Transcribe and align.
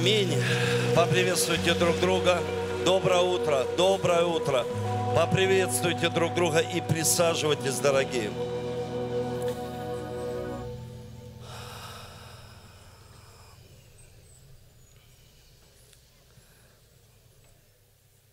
Аминь. 0.00 0.34
Поприветствуйте 0.96 1.74
друг 1.74 2.00
друга. 2.00 2.42
Доброе 2.86 3.20
утро, 3.20 3.66
доброе 3.76 4.24
утро. 4.24 4.64
Поприветствуйте 5.14 6.08
друг 6.08 6.34
друга 6.34 6.60
и 6.60 6.80
присаживайтесь, 6.80 7.78
дорогие. 7.80 8.30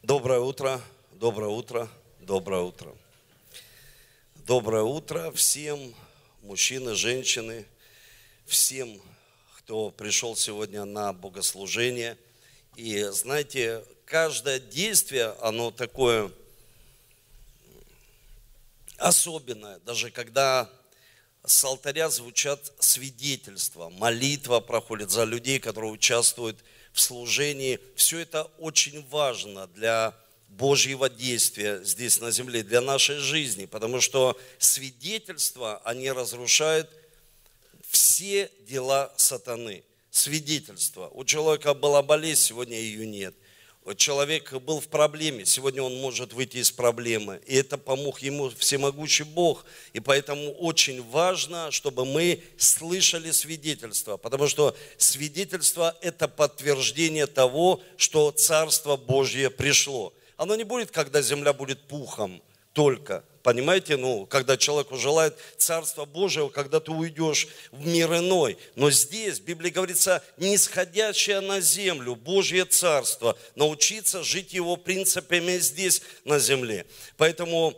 Доброе 0.04 0.40
утро, 0.40 0.80
доброе 1.12 1.50
утро, 1.50 1.90
доброе 2.22 2.62
утро. 2.62 2.94
Доброе 4.36 4.84
утро 4.84 5.32
всем, 5.32 5.94
мужчины, 6.44 6.96
женщины, 6.96 7.66
всем, 8.46 9.02
кто 9.68 9.90
пришел 9.92 10.38
сегодня 10.38 10.86
на 10.86 11.12
богослужение. 11.12 12.18
И 12.78 13.04
знаете, 13.12 13.84
каждое 14.06 14.62
действие, 14.62 15.36
оно 15.42 15.72
такое 15.72 16.32
особенное, 18.96 19.80
даже 19.80 20.10
когда 20.10 20.70
с 21.46 21.62
алтаря 21.66 22.10
звучат 22.10 22.72
свидетельства, 22.80 23.90
молитва 23.90 24.62
проходит 24.62 25.12
за 25.12 25.26
людей, 25.26 25.60
которые 25.60 25.92
участвуют 25.92 26.64
в 26.94 27.02
служении. 27.02 27.78
Все 27.98 28.20
это 28.20 28.44
очень 28.60 29.06
важно 29.10 29.68
для 29.68 30.16
Божьего 30.48 31.10
действия 31.10 31.84
здесь 31.84 32.22
на 32.22 32.32
земле, 32.32 32.64
для 32.64 32.80
нашей 32.80 33.18
жизни, 33.18 33.66
потому 33.66 34.00
что 34.00 34.40
свидетельства, 34.60 35.82
они 35.84 36.10
разрушают 36.10 36.90
все 37.98 38.52
дела 38.68 39.12
сатаны. 39.18 39.84
Свидетельство. 40.12 41.10
У 41.14 41.26
человека 41.26 41.74
была 41.74 42.04
болезнь, 42.04 42.42
сегодня 42.42 42.80
ее 42.80 43.08
нет. 43.08 43.34
Человек 43.96 44.54
был 44.54 44.80
в 44.80 44.88
проблеме, 44.88 45.46
сегодня 45.46 45.82
он 45.82 45.96
может 45.96 46.34
выйти 46.34 46.58
из 46.58 46.72
проблемы. 46.72 47.42
И 47.48 47.56
это 47.56 47.78
помог 47.78 48.20
ему 48.20 48.50
всемогущий 48.50 49.24
Бог. 49.24 49.66
И 49.94 50.00
поэтому 50.00 50.52
очень 50.52 51.02
важно, 51.10 51.72
чтобы 51.72 52.06
мы 52.06 52.44
слышали 52.58 53.32
свидетельство. 53.32 54.18
Потому 54.18 54.48
что 54.48 54.76
свидетельство– 54.98 55.96
это 56.02 56.28
подтверждение 56.28 57.26
того, 57.26 57.82
что 57.96 58.30
Царство 58.32 58.96
Божье 58.96 59.50
пришло. 59.50 60.14
Оно 60.36 60.56
не 60.56 60.66
будет, 60.66 60.92
когда 60.92 61.22
земля 61.22 61.52
будет 61.54 61.88
пухом 61.88 62.44
только. 62.74 63.24
Понимаете, 63.48 63.96
ну, 63.96 64.26
когда 64.26 64.58
человеку 64.58 64.98
желает 64.98 65.38
Царства 65.58 66.04
Божьего, 66.04 66.50
когда 66.50 66.82
ты 66.82 66.92
уйдешь 66.92 67.48
в 67.72 67.88
мир 67.88 68.14
иной. 68.18 68.58
Но 68.76 68.92
здесь, 68.92 69.40
в 69.40 69.46
Библии 69.46 69.70
говорится, 69.70 70.22
нисходящее 70.36 71.40
на 71.40 71.62
землю, 71.62 72.18
Божье 72.18 72.66
Царство, 72.66 73.38
научиться 73.56 74.22
жить 74.22 74.52
его 74.52 74.76
принципами 74.76 75.60
здесь, 75.60 76.02
на 76.26 76.40
земле. 76.40 76.86
Поэтому 77.16 77.74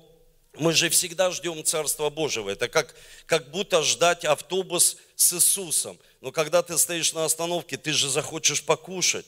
мы 0.57 0.73
же 0.73 0.89
всегда 0.89 1.29
ждем 1.29 1.63
Царства 1.63 2.09
Божьего. 2.09 2.49
Это 2.49 2.67
как, 2.67 2.95
как 3.27 3.51
будто 3.51 3.83
ждать 3.83 4.25
автобус 4.25 4.97
с 5.15 5.33
Иисусом. 5.33 5.99
Но 6.19 6.31
когда 6.31 6.63
ты 6.63 6.79
стоишь 6.79 7.13
на 7.13 7.25
остановке, 7.25 7.77
ты 7.77 7.91
же 7.91 8.09
захочешь 8.09 8.63
покушать. 8.63 9.27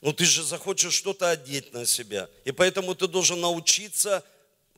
Ну, 0.00 0.12
ты 0.12 0.24
же 0.24 0.42
захочешь 0.42 0.94
что-то 0.94 1.30
одеть 1.30 1.72
на 1.72 1.86
себя. 1.86 2.28
И 2.44 2.50
поэтому 2.50 2.96
ты 2.96 3.06
должен 3.06 3.40
научиться 3.40 4.24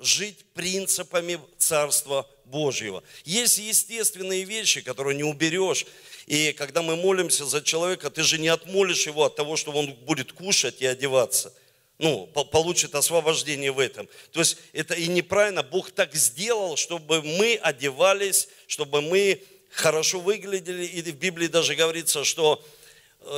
жить 0.01 0.45
принципами 0.55 1.41
Царства 1.59 2.29
Божьего. 2.45 3.03
Есть 3.25 3.59
естественные 3.59 4.45
вещи, 4.45 4.81
которые 4.81 5.17
не 5.17 5.25
уберешь. 5.25 5.87
И 6.27 6.53
когда 6.53 6.83
мы 6.83 6.97
молимся 6.97 7.45
за 7.45 7.63
человека, 7.63 8.11
ты 8.11 8.23
же 8.23 8.39
не 8.39 8.49
отмолишь 8.49 9.07
его 9.07 9.25
от 9.25 9.37
того, 9.37 9.57
что 9.57 9.73
он 9.73 9.93
будет 9.93 10.33
кушать 10.33 10.83
и 10.83 10.87
одеваться. 10.87 11.53
Ну, 11.99 12.27
получит 12.27 12.95
освобождение 12.95 13.73
в 13.73 13.79
этом. 13.79 14.07
То 14.33 14.41
есть 14.41 14.59
это 14.73 14.95
и 14.95 15.07
неправильно. 15.07 15.63
Бог 15.63 15.91
так 15.91 16.15
сделал, 16.15 16.77
чтобы 16.77 17.23
мы 17.23 17.59
одевались, 17.63 18.49
чтобы 18.67 19.01
мы 19.01 19.43
хорошо 19.71 20.21
выглядели. 20.21 20.85
И 20.85 21.01
в 21.01 21.17
Библии 21.17 21.47
даже 21.47 21.75
говорится, 21.75 22.25
что 22.25 22.63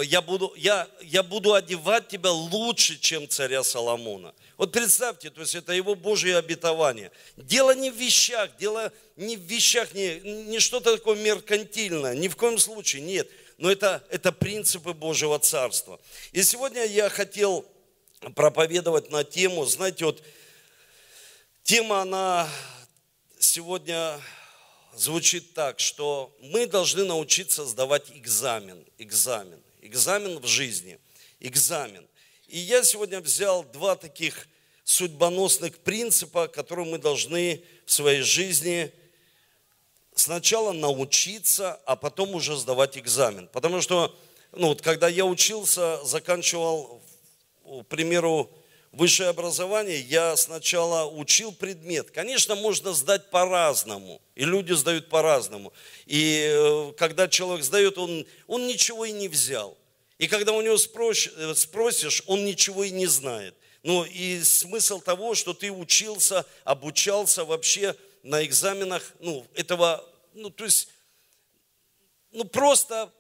я 0.02 0.20
буду, 0.20 0.52
я, 0.56 0.88
я 1.02 1.22
буду 1.22 1.54
одевать 1.54 2.08
тебя 2.08 2.30
лучше, 2.30 2.98
чем 2.98 3.28
царя 3.28 3.62
Соломона. 3.62 4.34
Вот 4.56 4.72
представьте, 4.72 5.30
то 5.30 5.40
есть 5.40 5.54
это 5.54 5.72
его 5.72 5.94
Божье 5.94 6.36
обетование. 6.36 7.10
Дело 7.36 7.74
не 7.74 7.90
в 7.90 7.96
вещах, 7.96 8.50
дело 8.58 8.92
не 9.16 9.36
в 9.36 9.40
вещах, 9.40 9.94
не, 9.94 10.20
не 10.20 10.58
что-то 10.58 10.96
такое 10.96 11.16
меркантильное, 11.16 12.14
ни 12.14 12.28
в 12.28 12.36
коем 12.36 12.58
случае, 12.58 13.02
нет. 13.02 13.28
Но 13.56 13.70
это, 13.70 14.04
это 14.10 14.30
принципы 14.32 14.92
Божьего 14.92 15.38
Царства. 15.38 16.00
И 16.32 16.42
сегодня 16.42 16.84
я 16.84 17.08
хотел 17.08 17.64
проповедовать 18.34 19.10
на 19.10 19.24
тему, 19.24 19.64
знаете, 19.64 20.04
вот 20.04 20.22
тема, 21.62 22.00
она 22.02 22.48
сегодня 23.38 24.20
звучит 24.94 25.54
так, 25.54 25.78
что 25.80 26.34
мы 26.40 26.66
должны 26.66 27.04
научиться 27.04 27.64
сдавать 27.64 28.10
экзамен, 28.10 28.84
экзамен, 28.98 29.62
экзамен 29.88 30.38
в 30.38 30.46
жизни, 30.46 30.98
экзамен. 31.40 32.06
И 32.46 32.58
я 32.58 32.82
сегодня 32.84 33.20
взял 33.20 33.64
два 33.64 33.96
таких 33.96 34.46
судьбоносных 34.84 35.78
принципа, 35.78 36.48
которые 36.48 36.86
мы 36.86 36.98
должны 36.98 37.62
в 37.84 37.92
своей 37.92 38.22
жизни 38.22 38.92
сначала 40.14 40.72
научиться, 40.72 41.80
а 41.84 41.96
потом 41.96 42.34
уже 42.34 42.56
сдавать 42.56 42.96
экзамен. 42.98 43.48
Потому 43.48 43.80
что, 43.80 44.14
ну, 44.52 44.68
вот, 44.68 44.82
когда 44.82 45.08
я 45.08 45.24
учился, 45.24 46.02
заканчивал, 46.04 47.00
к 47.64 47.84
примеру, 47.84 48.50
высшее 48.92 49.28
образование, 49.28 50.00
я 50.00 50.36
сначала 50.36 51.08
учил 51.08 51.52
предмет. 51.52 52.10
Конечно, 52.10 52.54
можно 52.54 52.92
сдать 52.92 53.30
по-разному, 53.30 54.20
и 54.34 54.44
люди 54.44 54.72
сдают 54.72 55.08
по-разному. 55.08 55.72
И 56.06 56.50
э, 56.50 56.92
когда 56.96 57.28
человек 57.28 57.64
сдает, 57.64 57.98
он, 57.98 58.26
он 58.46 58.66
ничего 58.66 59.04
и 59.04 59.12
не 59.12 59.28
взял. 59.28 59.77
И 60.18 60.26
когда 60.26 60.52
у 60.52 60.60
него 60.60 60.74
э, 60.74 61.54
спросишь, 61.54 62.22
он 62.26 62.44
ничего 62.44 62.84
и 62.84 62.90
не 62.90 63.06
знает. 63.06 63.54
Ну 63.84 64.04
и 64.04 64.42
смысл 64.42 65.00
того, 65.00 65.34
что 65.34 65.54
ты 65.54 65.70
учился, 65.70 66.44
обучался 66.64 67.44
вообще 67.44 67.94
на 68.24 68.44
экзаменах, 68.44 69.14
ну, 69.20 69.46
этого, 69.54 70.04
ну, 70.34 70.50
то 70.50 70.64
есть, 70.64 70.88
ну, 72.32 72.44
просто 72.44 73.12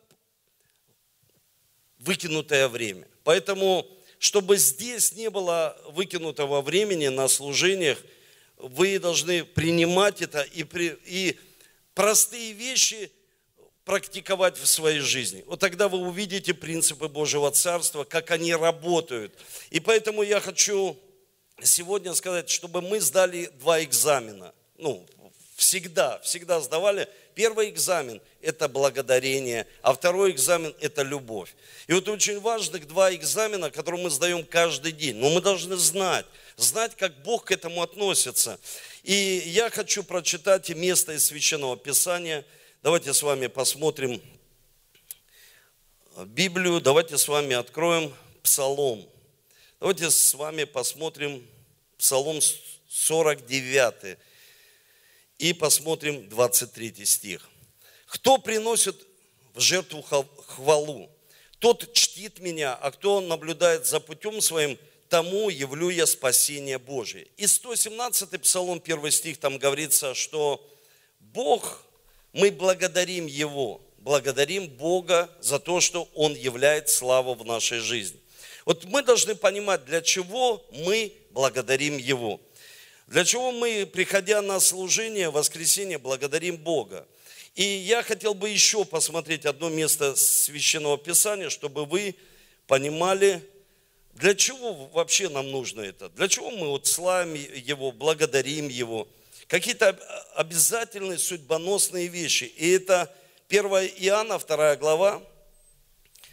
выкинутое 1.98 2.68
время. 2.68 3.06
Поэтому, 3.22 3.86
чтобы 4.18 4.56
здесь 4.56 5.12
не 5.12 5.30
было 5.30 5.80
выкинутого 5.90 6.60
времени 6.62 7.08
на 7.08 7.28
служениях, 7.28 7.98
вы 8.56 8.98
должны 8.98 9.44
принимать 9.44 10.20
это 10.20 10.42
и, 10.42 10.64
при, 10.64 10.98
и 11.06 11.38
простые 11.94 12.52
вещи 12.52 13.12
практиковать 13.88 14.58
в 14.58 14.66
своей 14.66 15.00
жизни. 15.00 15.42
Вот 15.46 15.60
тогда 15.60 15.88
вы 15.88 15.96
увидите 15.96 16.52
принципы 16.52 17.08
Божьего 17.08 17.50
Царства, 17.50 18.04
как 18.04 18.30
они 18.30 18.54
работают. 18.54 19.32
И 19.70 19.80
поэтому 19.80 20.22
я 20.22 20.40
хочу 20.40 20.94
сегодня 21.62 22.12
сказать, 22.12 22.50
чтобы 22.50 22.82
мы 22.82 23.00
сдали 23.00 23.46
два 23.58 23.82
экзамена. 23.82 24.52
Ну, 24.76 25.06
всегда, 25.56 26.18
всегда 26.18 26.60
сдавали. 26.60 27.08
Первый 27.34 27.70
экзамен– 27.70 28.20
это 28.42 28.68
благодарение, 28.68 29.66
а 29.80 29.94
второй 29.94 30.32
экзамен– 30.32 30.74
это 30.80 31.00
любовь. 31.00 31.54
И 31.86 31.94
вот 31.94 32.06
очень 32.10 32.40
важных 32.40 32.86
два 32.88 33.14
экзамена, 33.14 33.70
которые 33.70 34.04
мы 34.04 34.10
сдаем 34.10 34.44
каждый 34.44 34.92
день. 34.92 35.16
Но 35.16 35.30
мы 35.30 35.40
должны 35.40 35.76
знать, 35.76 36.26
знать, 36.58 36.94
как 36.94 37.22
Бог 37.22 37.46
к 37.46 37.52
этому 37.52 37.80
относится. 37.80 38.60
И 39.02 39.14
я 39.46 39.70
хочу 39.70 40.04
прочитать 40.04 40.68
место 40.68 41.14
из 41.14 41.24
Священного 41.24 41.78
Писания– 41.78 42.44
Давайте 42.80 43.12
с 43.12 43.24
вами 43.24 43.48
посмотрим 43.48 44.22
Библию, 46.26 46.80
давайте 46.80 47.18
с 47.18 47.26
вами 47.26 47.56
откроем 47.56 48.14
Псалом. 48.44 49.04
Давайте 49.80 50.12
с 50.12 50.32
вами 50.34 50.62
посмотрим 50.62 51.44
Псалом 51.98 52.38
49 52.88 54.16
и 55.38 55.52
посмотрим 55.54 56.28
23 56.28 57.04
стих. 57.04 57.50
Кто 58.06 58.38
приносит 58.38 58.96
в 59.54 59.60
жертву 59.60 60.00
хвалу? 60.46 61.10
Тот 61.58 61.92
чтит 61.94 62.38
меня, 62.38 62.76
а 62.76 62.92
кто 62.92 63.20
наблюдает 63.20 63.86
за 63.86 63.98
путем 63.98 64.40
своим, 64.40 64.78
тому 65.08 65.48
явлю 65.48 65.88
я 65.88 66.06
спасение 66.06 66.78
Божие. 66.78 67.26
И 67.38 67.48
117 67.48 68.40
Псалом, 68.40 68.80
1 68.80 69.10
стих, 69.10 69.38
там 69.40 69.58
говорится, 69.58 70.14
что 70.14 70.64
Бог 71.18 71.82
мы 72.32 72.50
благодарим 72.50 73.26
Его, 73.26 73.80
благодарим 73.98 74.68
Бога 74.68 75.30
за 75.40 75.58
то, 75.58 75.80
что 75.80 76.08
Он 76.14 76.34
являет 76.34 76.88
славу 76.88 77.34
в 77.34 77.44
нашей 77.44 77.80
жизни. 77.80 78.18
Вот 78.64 78.84
мы 78.84 79.02
должны 79.02 79.34
понимать, 79.34 79.84
для 79.84 80.02
чего 80.02 80.64
мы 80.70 81.12
благодарим 81.30 81.96
Его. 81.96 82.40
Для 83.06 83.24
чего 83.24 83.52
мы, 83.52 83.86
приходя 83.86 84.42
на 84.42 84.60
служение, 84.60 85.30
воскресенье, 85.30 85.98
благодарим 85.98 86.58
Бога. 86.58 87.06
И 87.54 87.64
я 87.64 88.02
хотел 88.02 88.34
бы 88.34 88.50
еще 88.50 88.84
посмотреть 88.84 89.46
одно 89.46 89.70
место 89.70 90.14
Священного 90.14 90.98
Писания, 90.98 91.48
чтобы 91.48 91.86
вы 91.86 92.14
понимали, 92.66 93.42
для 94.14 94.34
чего 94.34 94.74
вообще 94.92 95.28
нам 95.28 95.50
нужно 95.50 95.80
это? 95.80 96.08
Для 96.10 96.28
чего 96.28 96.50
мы 96.50 96.68
вот 96.68 96.86
славим 96.86 97.34
Его, 97.34 97.92
благодарим 97.92 98.68
Его? 98.68 99.08
Какие-то 99.48 99.98
обязательные 100.34 101.18
судьбоносные 101.18 102.06
вещи. 102.08 102.44
И 102.44 102.70
это 102.72 103.12
1 103.48 103.64
Иоанна, 103.96 104.38
2 104.38 104.76
глава. 104.76 105.22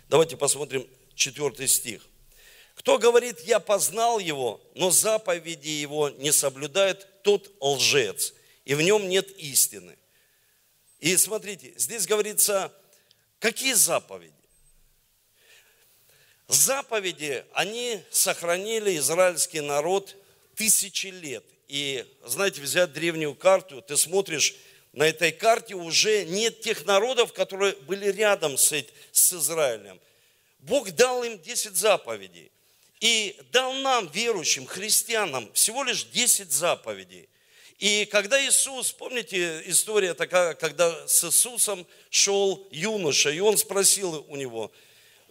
Давайте 0.10 0.36
посмотрим 0.36 0.88
4 1.16 1.68
стих. 1.68 2.06
Кто 2.76 3.00
говорит, 3.00 3.40
я 3.40 3.62
познал 3.62 4.20
его, 4.20 4.62
но 4.76 4.92
заповеди 4.92 5.70
его 5.70 6.10
не 6.10 6.34
соблюдает, 6.34 7.08
тот 7.24 7.50
лжец, 7.62 8.34
и 8.66 8.76
в 8.76 8.82
нем 8.82 9.08
нет 9.08 9.32
истины. 9.38 9.98
И 11.00 11.16
смотрите, 11.16 11.74
здесь 11.78 12.06
говорится, 12.06 12.72
какие 13.40 13.74
заповеди? 13.74 14.34
Заповеди, 16.50 17.46
они 17.54 18.04
сохранили 18.12 18.98
израильский 18.98 19.62
народ 19.62 20.16
тысячи 20.56 21.08
лет. 21.08 21.46
И, 21.68 22.06
знаете, 22.26 22.62
взять 22.62 22.94
древнюю 22.94 23.36
карту, 23.36 23.82
ты 23.82 23.98
смотришь, 23.98 24.56
на 24.94 25.04
этой 25.04 25.32
карте 25.32 25.76
уже 25.76 26.26
нет 26.26 26.62
тех 26.62 26.86
народов, 26.86 27.34
которые 27.34 27.74
были 27.82 28.12
рядом 28.12 28.58
с, 28.58 28.74
с 29.12 29.34
Израилем. 29.34 30.00
Бог 30.60 30.90
дал 30.92 31.24
им 31.24 31.40
10 31.40 31.76
заповедей. 31.76 32.52
И 33.02 33.38
дал 33.52 33.74
нам, 33.74 34.08
верующим, 34.08 34.66
христианам, 34.66 35.52
всего 35.54 35.84
лишь 35.84 36.06
10 36.06 36.52
заповедей. 36.52 37.28
И 37.78 38.06
когда 38.06 38.42
Иисус, 38.48 38.94
помните 38.94 39.62
история 39.66 40.14
такая, 40.14 40.54
когда 40.54 41.08
с 41.08 41.26
Иисусом 41.26 41.86
шел 42.10 42.66
юноша, 42.72 43.32
и 43.32 43.40
он 43.40 43.58
спросил 43.58 44.26
у 44.30 44.36
него, 44.38 44.72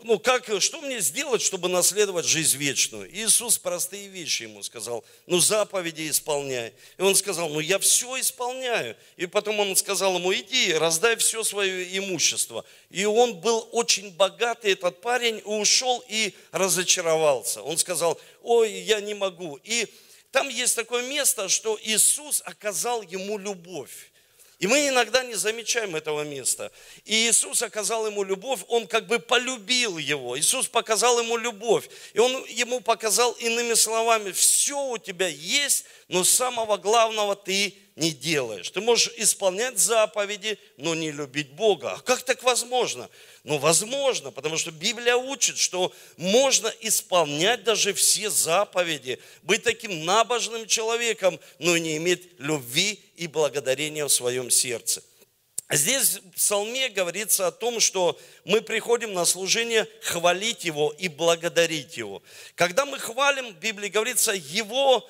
ну 0.05 0.19
как, 0.19 0.45
что 0.61 0.83
мне 0.83 1.01
сделать, 1.01 1.41
чтобы 1.41 1.71
наследовать 1.71 2.27
жизнь 2.27 2.59
вечную? 2.59 3.11
Иисус 3.11 3.57
простые 3.57 4.09
вещи 4.09 4.43
ему 4.43 4.63
сказал, 4.63 5.03
ну 5.27 5.41
заповеди 5.41 6.11
исполняй. 6.11 6.75
И 6.99 7.03
он 7.03 7.15
сказал, 7.15 7.49
ну 7.49 7.59
я 7.59 7.79
все 7.79 8.21
исполняю. 8.21 8.99
И 9.17 9.25
потом 9.25 9.59
он 9.61 9.75
сказал 9.77 10.19
ему, 10.19 10.35
иди, 10.35 10.75
раздай 10.75 11.17
все 11.17 11.43
свое 11.43 11.97
имущество. 11.97 12.67
И 12.91 13.07
он 13.07 13.41
был 13.41 13.67
очень 13.73 14.11
богатый, 14.11 14.73
этот 14.73 15.01
парень, 15.01 15.41
ушел 15.47 16.05
и 16.07 16.35
разочаровался. 16.53 17.63
Он 17.63 17.79
сказал, 17.79 18.21
ой, 18.43 18.73
я 18.73 19.01
не 19.01 19.15
могу. 19.15 19.59
И 19.65 19.89
там 20.31 20.51
есть 20.51 20.77
такое 20.77 21.03
место, 21.09 21.49
что 21.49 21.79
Иисус 21.83 22.43
оказал 22.45 23.01
ему 23.01 23.39
любовь. 23.39 24.13
И 24.59 24.67
мы 24.67 24.89
иногда 24.89 25.25
не 25.25 25.35
замечаем 25.35 25.97
этого 25.97 26.23
места. 26.23 26.71
И 27.05 27.29
Иисус 27.29 27.63
оказал 27.63 28.07
ему 28.07 28.23
любовь, 28.23 28.61
он 28.69 28.87
как 28.87 29.07
бы 29.07 29.19
полюбил 29.19 29.99
его. 29.99 30.39
Иисус 30.39 30.69
показал 30.69 31.19
ему 31.19 31.37
любовь. 31.37 31.89
И 32.13 32.19
он 32.19 32.45
ему 32.47 32.81
показал 32.81 33.33
иными 33.33 33.75
словами, 33.75 34.33
все 34.33 34.81
у 34.87 34.99
тебя 34.99 35.29
есть, 35.29 35.85
но 36.09 36.25
самого 36.25 36.77
главного 36.77 37.35
ты 37.35 37.77
не 37.97 38.11
делаешь. 38.11 38.71
Ты 38.71 38.81
можешь 38.81 39.13
исполнять 39.17 39.79
заповеди, 39.79 40.59
но 40.77 40.95
не 40.95 41.13
любить 41.13 41.51
Бога. 41.51 41.93
А 41.93 42.01
как 42.01 42.23
так 42.23 42.43
возможно? 42.43 43.09
Ну, 43.45 43.59
возможно, 43.59 44.33
потому 44.33 44.57
что 44.57 44.73
Библия 44.73 45.17
учит, 45.17 45.59
что 45.59 45.93
можно 46.17 46.73
исполнять 46.81 47.63
даже 47.63 47.95
все 47.95 48.31
заповеди, 48.31 49.21
быть 49.43 49.63
таким 49.63 50.05
набожным 50.05 50.67
человеком, 50.67 51.39
но 51.61 51.77
не 51.79 51.97
иметь 51.99 52.29
любви 52.39 53.01
и 53.17 53.29
благодарения 53.29 54.05
в 54.05 54.13
своем 54.13 54.51
сердце. 54.51 55.03
Здесь 55.71 56.19
в 56.19 56.31
псалме 56.33 56.89
говорится 56.89 57.47
о 57.47 57.53
том, 57.53 57.81
что 57.81 58.19
мы 58.45 58.61
приходим 58.61 59.15
на 59.15 59.25
служение 59.25 59.89
хвалить 60.03 60.65
Его 60.65 60.95
и 60.99 61.09
благодарить 61.09 61.97
Его. 61.97 62.23
Когда 62.55 62.85
мы 62.85 62.99
хвалим, 62.99 63.55
в 63.55 63.59
Библии 63.59 63.89
говорится, 63.89 64.33
Его 64.33 65.09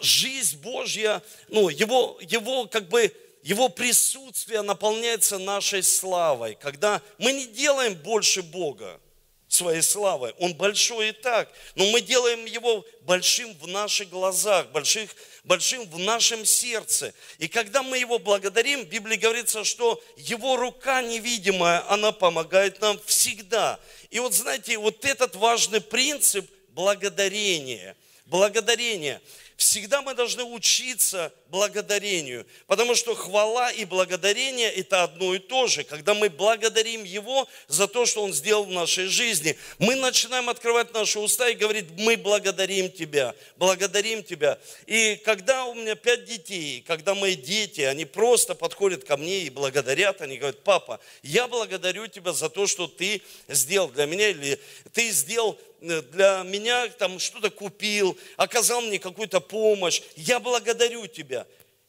жизнь 0.00 0.58
Божья, 0.58 1.22
ну, 1.48 1.68
Его, 1.68 2.18
его 2.20 2.66
как 2.66 2.88
бы 2.88 3.12
его 3.42 3.68
присутствие 3.68 4.62
наполняется 4.62 5.38
нашей 5.38 5.82
славой, 5.84 6.56
когда 6.56 7.00
мы 7.18 7.32
не 7.32 7.46
делаем 7.46 7.94
больше 7.94 8.42
Бога 8.42 9.00
своей 9.48 9.82
славой. 9.82 10.34
Он 10.38 10.54
большой 10.54 11.10
и 11.10 11.12
так, 11.12 11.48
но 11.76 11.86
мы 11.86 12.00
делаем 12.00 12.44
его 12.44 12.84
большим 13.02 13.54
в 13.58 13.68
наших 13.68 14.08
глазах, 14.10 14.68
больших, 14.70 15.10
большим 15.44 15.88
в 15.88 15.98
нашем 15.98 16.44
сердце. 16.44 17.14
И 17.38 17.46
когда 17.46 17.82
мы 17.82 17.98
его 17.98 18.18
благодарим, 18.18 18.84
в 18.84 18.88
Библии 18.88 19.16
говорится, 19.16 19.62
что 19.62 20.02
его 20.16 20.56
рука 20.56 21.02
невидимая, 21.02 21.88
она 21.88 22.12
помогает 22.12 22.80
нам 22.80 23.00
всегда. 23.06 23.78
И 24.10 24.18
вот 24.18 24.34
знаете, 24.34 24.76
вот 24.78 25.04
этот 25.04 25.36
важный 25.36 25.80
принцип 25.80 26.50
благодарения, 26.70 27.96
благодарения– 28.26 29.20
Всегда 29.56 30.02
мы 30.02 30.14
должны 30.14 30.44
учиться 30.44 31.32
благодарению, 31.48 32.46
потому 32.66 32.94
что 32.94 33.14
хвала 33.14 33.70
и 33.70 33.86
благодарение– 33.86 34.70
это 34.74 35.04
одно 35.04 35.34
и 35.34 35.38
то 35.38 35.66
же. 35.66 35.82
Когда 35.82 36.12
мы 36.12 36.28
благодарим 36.28 37.04
Его 37.04 37.48
за 37.66 37.88
то, 37.88 38.04
что 38.04 38.22
Он 38.22 38.34
сделал 38.34 38.64
в 38.64 38.70
нашей 38.70 39.06
жизни, 39.06 39.56
мы 39.78 39.94
начинаем 39.94 40.50
открывать 40.50 40.92
наши 40.92 41.18
уста 41.18 41.48
и 41.48 41.54
говорить, 41.54 41.86
мы 41.96 42.18
благодарим 42.18 42.92
Тебя, 42.92 43.34
благодарим 43.56 44.22
Тебя. 44.22 44.58
И 44.84 45.16
когда 45.24 45.64
у 45.64 45.74
меня 45.74 45.94
пять 45.94 46.26
детей, 46.26 46.84
когда 46.86 47.14
мои 47.14 47.34
дети, 47.34 47.80
они 47.80 48.04
просто 48.04 48.54
подходят 48.54 49.04
ко 49.04 49.16
мне 49.16 49.44
и 49.44 49.50
благодарят, 49.50 50.20
они 50.20 50.36
говорят, 50.36 50.62
папа, 50.64 51.00
я 51.22 51.48
благодарю 51.48 52.08
Тебя 52.08 52.34
за 52.34 52.50
то, 52.50 52.66
что 52.66 52.88
Ты 52.88 53.22
сделал 53.48 53.88
для 53.88 54.04
меня, 54.04 54.28
или 54.28 54.60
Ты 54.92 55.10
сделал 55.12 55.58
для 55.86 56.42
меня 56.44 56.88
там 56.88 57.18
что-то 57.18 57.50
купил, 57.50 58.16
оказал 58.36 58.80
мне 58.82 58.98
какую-то 58.98 59.40
помощь. 59.40 60.02
Я 60.16 60.40
благодарю 60.40 61.06
тебя. 61.06 61.46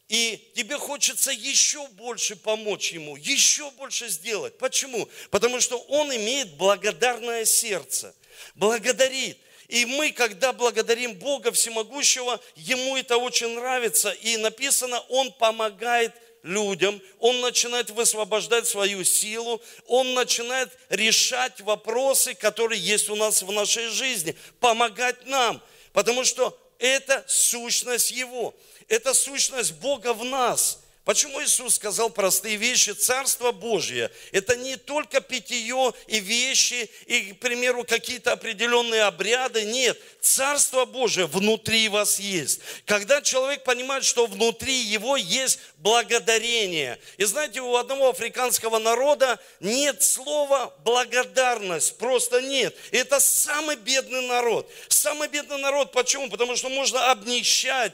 И 0.07 0.51
тебе 0.55 0.77
хочется 0.77 1.31
еще 1.31 1.85
больше 1.89 2.37
помочь 2.37 2.93
ему, 2.93 3.17
еще 3.17 3.69
больше 3.71 4.07
сделать. 4.07 4.57
Почему? 4.57 5.09
Потому 5.31 5.59
что 5.59 5.77
он 5.89 6.15
имеет 6.15 6.55
благодарное 6.55 7.43
сердце, 7.43 8.15
благодарит. 8.55 9.37
И 9.67 9.85
мы, 9.85 10.13
когда 10.13 10.53
благодарим 10.53 11.13
Бога 11.15 11.51
Всемогущего, 11.51 12.39
Ему 12.55 12.95
это 12.95 13.17
очень 13.17 13.49
нравится. 13.55 14.11
И 14.11 14.37
написано, 14.37 15.01
Он 15.09 15.29
помогает 15.33 16.13
людям, 16.43 17.01
он 17.19 17.41
начинает 17.41 17.89
высвобождать 17.89 18.67
свою 18.67 19.03
силу, 19.03 19.61
он 19.87 20.13
начинает 20.13 20.69
решать 20.89 21.61
вопросы, 21.61 22.33
которые 22.33 22.81
есть 22.81 23.09
у 23.09 23.15
нас 23.15 23.41
в 23.41 23.51
нашей 23.51 23.87
жизни, 23.89 24.35
помогать 24.59 25.25
нам, 25.25 25.61
потому 25.93 26.23
что 26.23 26.57
это 26.79 27.23
сущность 27.27 28.11
Его, 28.11 28.55
это 28.87 29.13
сущность 29.13 29.73
Бога 29.73 30.13
в 30.13 30.23
нас– 30.23 30.79
Почему 31.07 31.41
Иисус 31.41 31.75
сказал 31.75 32.09
простые 32.09 32.57
вещи? 32.57 32.89
Царство 32.89 33.53
Божье– 33.53 34.11
это 34.33 34.57
не 34.57 34.75
только 34.75 35.21
питье 35.21 35.93
и 36.05 36.19
вещи, 36.19 36.89
и, 37.05 37.31
к 37.31 37.39
примеру, 37.39 37.85
какие-то 37.85 38.33
определенные 38.33 39.03
обряды. 39.03 39.63
Нет, 39.63 39.97
Царство 40.19 40.83
Божье 40.83 41.25
внутри 41.25 41.87
вас 41.87 42.19
есть. 42.19 42.59
Когда 42.83 43.21
человек 43.21 43.63
понимает, 43.63 44.03
что 44.03 44.25
внутри 44.25 44.73
его 44.73 45.15
есть 45.15 45.59
благодарение. 45.77 46.99
И 47.15 47.23
знаете, 47.23 47.61
у 47.61 47.77
одного 47.77 48.09
африканского 48.09 48.77
народа 48.77 49.39
нет 49.61 50.03
слова 50.03 50.75
благодарность, 50.83 51.97
просто 51.97 52.41
нет. 52.41 52.75
Это 52.91 53.21
самый 53.21 53.77
бедный 53.77 54.27
народ. 54.27 54.69
Самый 54.89 55.29
бедный 55.29 55.59
народ, 55.59 55.93
почему? 55.93 56.29
Потому 56.29 56.57
что 56.57 56.67
можно 56.67 57.11
обнищать, 57.11 57.93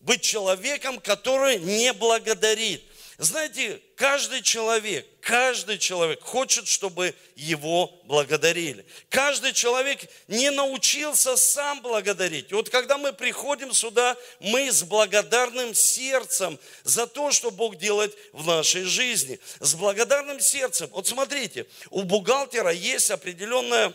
быть 0.00 0.22
человеком, 0.22 0.98
который 0.98 1.58
не 1.58 1.92
благодарит. 1.92 2.82
Знаете, 3.20 3.82
каждый 3.96 4.40
человек, 4.40 5.06
каждый 5.20 5.76
человек 5.76 6.22
хочет, 6.22 6.66
чтобы 6.66 7.14
его 7.36 8.00
благодарили. 8.04 8.86
Каждый 9.10 9.52
человек 9.52 10.00
не 10.26 10.50
научился 10.50 11.36
сам 11.36 11.82
благодарить. 11.82 12.50
Вот 12.50 12.70
когда 12.70 12.96
мы 12.96 13.12
приходим 13.12 13.74
сюда, 13.74 14.16
мы 14.38 14.72
с 14.72 14.84
благодарным 14.84 15.74
сердцем 15.74 16.58
за 16.82 17.06
то, 17.06 17.30
что 17.30 17.50
Бог 17.50 17.76
делает 17.76 18.16
в 18.32 18.46
нашей 18.46 18.84
жизни. 18.84 19.38
С 19.60 19.74
благодарным 19.74 20.40
сердцем. 20.40 20.88
Вот 20.90 21.06
смотрите, 21.06 21.66
у 21.90 22.04
бухгалтера 22.04 22.70
есть 22.70 23.10
определенная 23.10 23.92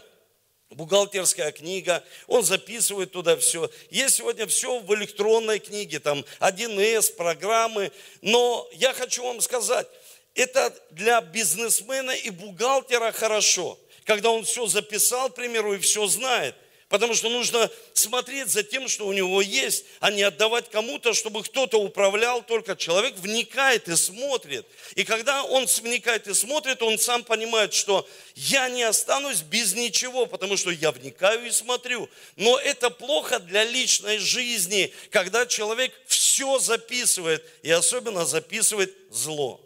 бухгалтерская 0.75 1.51
книга, 1.51 2.03
он 2.27 2.43
записывает 2.43 3.11
туда 3.11 3.37
все. 3.37 3.69
Есть 3.89 4.15
сегодня 4.15 4.45
все 4.45 4.79
в 4.79 4.93
электронной 4.93 5.59
книге, 5.59 5.99
там 5.99 6.23
1С, 6.39 7.15
программы. 7.15 7.91
Но 8.21 8.67
я 8.73 8.93
хочу 8.93 9.23
вам 9.23 9.41
сказать, 9.41 9.87
это 10.35 10.73
для 10.91 11.21
бизнесмена 11.21 12.11
и 12.11 12.29
бухгалтера 12.29 13.11
хорошо, 13.11 13.79
когда 14.03 14.31
он 14.31 14.43
все 14.43 14.67
записал, 14.67 15.29
к 15.29 15.35
примеру, 15.35 15.73
и 15.73 15.79
все 15.79 16.05
знает. 16.07 16.55
Потому 16.95 17.13
что 17.13 17.27
нужно 17.27 17.69
смотреть 17.91 18.47
за 18.47 18.63
тем, 18.63 18.87
что 18.87 19.05
у 19.05 19.11
него 19.11 19.41
есть, 19.41 19.83
а 19.99 20.11
не 20.11 20.23
отдавать 20.23 20.69
кому-то, 20.69 21.13
чтобы 21.13 21.43
кто-то 21.43 21.77
управлял. 21.77 22.41
Только 22.41 22.77
человек 22.77 23.15
вникает 23.17 23.89
и 23.89 23.97
смотрит. 23.97 24.65
И 24.95 25.03
когда 25.03 25.43
он 25.43 25.65
вникает 25.65 26.25
и 26.27 26.33
смотрит, 26.33 26.81
он 26.81 26.97
сам 26.97 27.25
понимает, 27.25 27.73
что 27.73 28.07
я 28.35 28.69
не 28.69 28.83
останусь 28.83 29.41
без 29.41 29.73
ничего, 29.73 30.25
потому 30.25 30.55
что 30.55 30.71
я 30.71 30.93
вникаю 30.93 31.45
и 31.45 31.51
смотрю. 31.51 32.09
Но 32.37 32.57
это 32.57 32.89
плохо 32.89 33.39
для 33.39 33.65
личной 33.65 34.17
жизни, 34.17 34.93
когда 35.09 35.45
человек 35.45 35.91
все 36.07 36.59
записывает, 36.59 37.45
и 37.61 37.71
особенно 37.71 38.25
записывает 38.25 38.95
зло. 39.11 39.64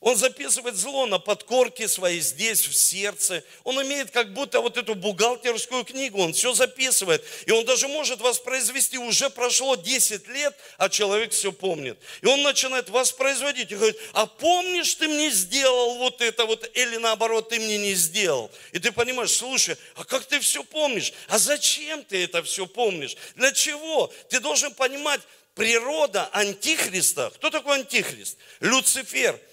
Он 0.00 0.16
записывает 0.16 0.76
зло 0.76 1.04
на 1.04 1.18
подкорке 1.18 1.86
своей 1.86 2.20
здесь, 2.20 2.66
в 2.66 2.74
сердце. 2.74 3.44
Он 3.64 3.82
имеет 3.82 4.10
как 4.10 4.32
будто 4.32 4.62
вот 4.62 4.78
эту 4.78 4.94
бухгалтерскую 4.94 5.84
книгу, 5.84 6.22
он 6.22 6.32
все 6.32 6.54
записывает. 6.54 7.22
И 7.44 7.50
он 7.50 7.66
даже 7.66 7.86
может 7.86 8.22
воспроизвести, 8.22 8.96
уже 8.96 9.28
прошло 9.28 9.76
10 9.76 10.26
лет, 10.28 10.56
а 10.78 10.88
человек 10.88 11.32
все 11.32 11.52
помнит. 11.52 11.98
И 12.22 12.26
он 12.26 12.42
начинает 12.42 12.88
воспроизводить 12.88 13.72
и 13.72 13.76
говорит, 13.76 13.98
а 14.14 14.24
помнишь, 14.24 14.94
ты 14.94 15.06
мне 15.06 15.30
сделал 15.30 15.98
вот 15.98 16.22
это 16.22 16.46
вот, 16.46 16.70
или 16.72 16.96
наоборот, 16.96 17.50
ты 17.50 17.60
мне 17.60 17.76
не 17.76 17.92
сделал. 17.92 18.50
И 18.72 18.78
ты 18.78 18.92
понимаешь, 18.92 19.32
слушай, 19.32 19.76
а 19.96 20.04
как 20.04 20.24
ты 20.24 20.40
все 20.40 20.64
помнишь? 20.64 21.12
А 21.28 21.36
зачем 21.36 22.04
ты 22.04 22.24
это 22.24 22.42
все 22.42 22.66
помнишь? 22.66 23.18
Для 23.34 23.52
чего? 23.52 24.10
Ты 24.30 24.40
должен 24.40 24.72
понимать, 24.72 25.20
природа 25.54 26.30
антихриста. 26.32 27.30
Кто 27.34 27.50
такой 27.50 27.80
антихрист? 27.80 28.38
Люцифер– 28.60 29.38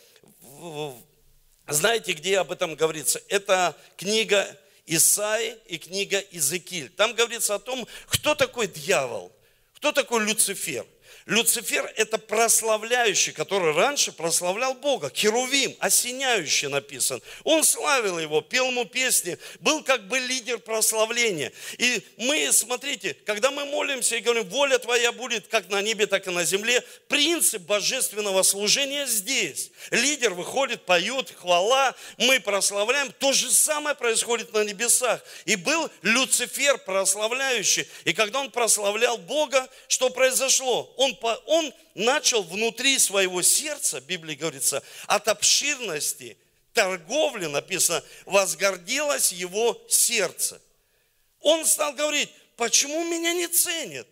знаете, 1.68 2.14
где 2.14 2.40
об 2.40 2.52
этом 2.52 2.76
говорится? 2.76 3.22
Это 3.28 3.76
книга 3.98 4.48
Исаи 4.86 5.58
и 5.68 5.78
книга 5.78 6.20
Иезекииль. 6.32 6.90
Там 6.90 7.14
говорится 7.14 7.56
о 7.56 7.60
том, 7.60 7.88
кто 8.08 8.36
такой 8.36 8.68
дьявол, 8.68 9.32
кто 9.76 9.92
такой 9.92 10.26
Люцифер. 10.26 10.86
Люцифер– 11.28 11.92
это 11.98 12.18
прославляющий, 12.18 13.34
который 13.34 13.74
раньше 13.74 14.14
прославлял 14.14 14.74
Бога. 14.74 15.12
Херувим, 15.14 15.76
осеняющий 15.80 16.70
написан. 16.70 17.22
Он 17.44 17.66
славил 17.66 18.18
его, 18.18 18.40
пел 18.40 18.68
ему 18.68 18.86
песни, 18.86 19.38
был 19.60 19.84
как 19.84 20.08
бы 20.08 20.20
лидер 20.20 20.58
прославления. 20.58 21.52
И 21.78 22.02
мы, 22.16 22.50
смотрите, 22.54 23.14
когда 23.26 23.52
мы 23.52 23.66
молимся 23.66 24.16
и 24.16 24.22
говорим, 24.22 24.48
воля 24.48 24.78
твоя 24.78 25.12
будет 25.12 25.48
как 25.48 25.68
на 25.70 25.82
небе, 25.82 26.08
так 26.08 26.26
и 26.28 26.32
на 26.32 26.46
земле, 26.46 26.82
принцип 27.10 27.62
божественного 27.64 28.42
служения 28.44 29.06
здесь. 29.06 29.72
Лидер 29.92 30.34
выходит, 30.34 30.86
поет, 30.86 31.34
хвала, 31.38 31.94
мы 32.18 32.40
прославляем. 32.40 33.12
То 33.20 33.34
же 33.34 33.52
самое 33.52 33.98
происходит 33.98 34.54
на 34.54 34.64
небесах. 34.64 35.22
И 35.44 35.58
был 35.58 35.90
Люцифер 36.04 36.78
прославляющий. 36.78 37.86
И 38.06 38.14
когда 38.14 38.40
он 38.40 38.50
прославлял 38.50 39.18
Бога, 39.18 39.68
что 39.90 40.10
произошло? 40.10 40.94
Он 40.96 41.17
он 41.24 41.74
начал 41.96 42.44
внутри 42.44 43.00
своего 43.00 43.42
сердца, 43.42 44.00
в 44.00 44.06
Библии 44.06 44.36
говорится, 44.36 44.84
от 45.08 45.28
обширности 45.28 46.38
торговли, 46.74 47.48
написано, 47.48 48.04
возгордилось 48.26 49.32
его 49.32 49.80
сердце. 49.90 50.62
Он 51.42 51.66
стал 51.66 51.94
говорить, 51.94 52.30
почему 52.56 53.04
меня 53.06 53.34
не 53.34 53.48
ценят? 53.48 54.08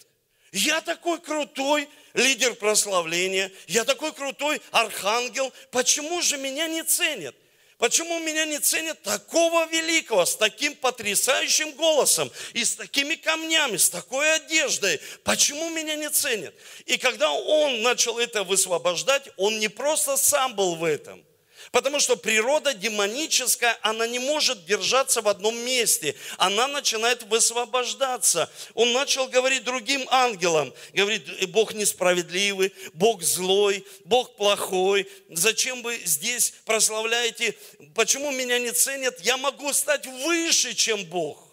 Я 0.52 0.82
такой 0.82 1.20
крутой 1.20 1.90
лидер 2.14 2.56
прославления, 2.56 3.52
я 3.68 3.84
такой 3.84 4.14
крутой 4.14 4.62
архангел, 4.72 5.52
почему 5.72 6.22
же 6.22 6.38
меня 6.38 6.68
не 6.68 6.82
ценят? 6.84 7.36
Почему 7.78 8.20
меня 8.20 8.46
не 8.46 8.60
ценят 8.60 9.02
такого 9.04 9.68
великого, 9.68 10.26
с 10.26 10.36
таким 10.38 10.76
потрясающим 10.76 11.72
голосом, 11.72 12.32
и 12.54 12.64
с 12.64 12.76
такими 12.76 13.16
камнями, 13.16 13.76
с 13.76 13.90
такой 13.90 14.34
одеждой? 14.34 15.02
Почему 15.24 15.70
меня 15.70 15.96
не 15.96 16.10
ценят? 16.10 16.56
И 16.86 16.98
когда 16.98 17.32
он 17.32 17.82
начал 17.82 18.18
это 18.18 18.44
высвобождать, 18.44 19.30
он 19.36 19.60
не 19.60 19.68
просто 19.68 20.16
сам 20.16 20.56
был 20.56 20.76
в 20.76 20.84
этом– 20.84 21.24
Потому 21.76 22.00
что 22.00 22.16
природа 22.16 22.74
демоническая, 22.74 23.78
она 23.82 24.08
не 24.08 24.18
может 24.18 24.64
держаться 24.64 25.22
в 25.22 25.28
одном 25.28 25.58
месте. 25.66 26.16
Она 26.38 26.70
начинает 26.70 27.24
высвобождаться. 27.24 28.50
Он 28.76 28.94
начал 28.94 29.28
говорить 29.28 29.66
другим 29.66 30.08
ангелам. 30.10 30.74
Говорит, 30.94 31.28
«Э, 31.28 31.48
Бог 31.48 31.74
несправедливый, 31.74 32.74
Бог 32.94 33.24
злой, 33.24 33.86
Бог 34.06 34.38
плохой. 34.38 35.06
Зачем 35.28 35.84
вы 35.84 36.02
здесь 36.06 36.54
прославляете? 36.64 37.58
Почему 37.94 38.32
меня 38.32 38.58
не 38.58 38.72
ценят? 38.72 39.20
Я 39.20 39.36
могу 39.36 39.74
стать 39.74 40.06
выше, 40.06 40.76
чем 40.76 41.04
Бог. 41.04 41.46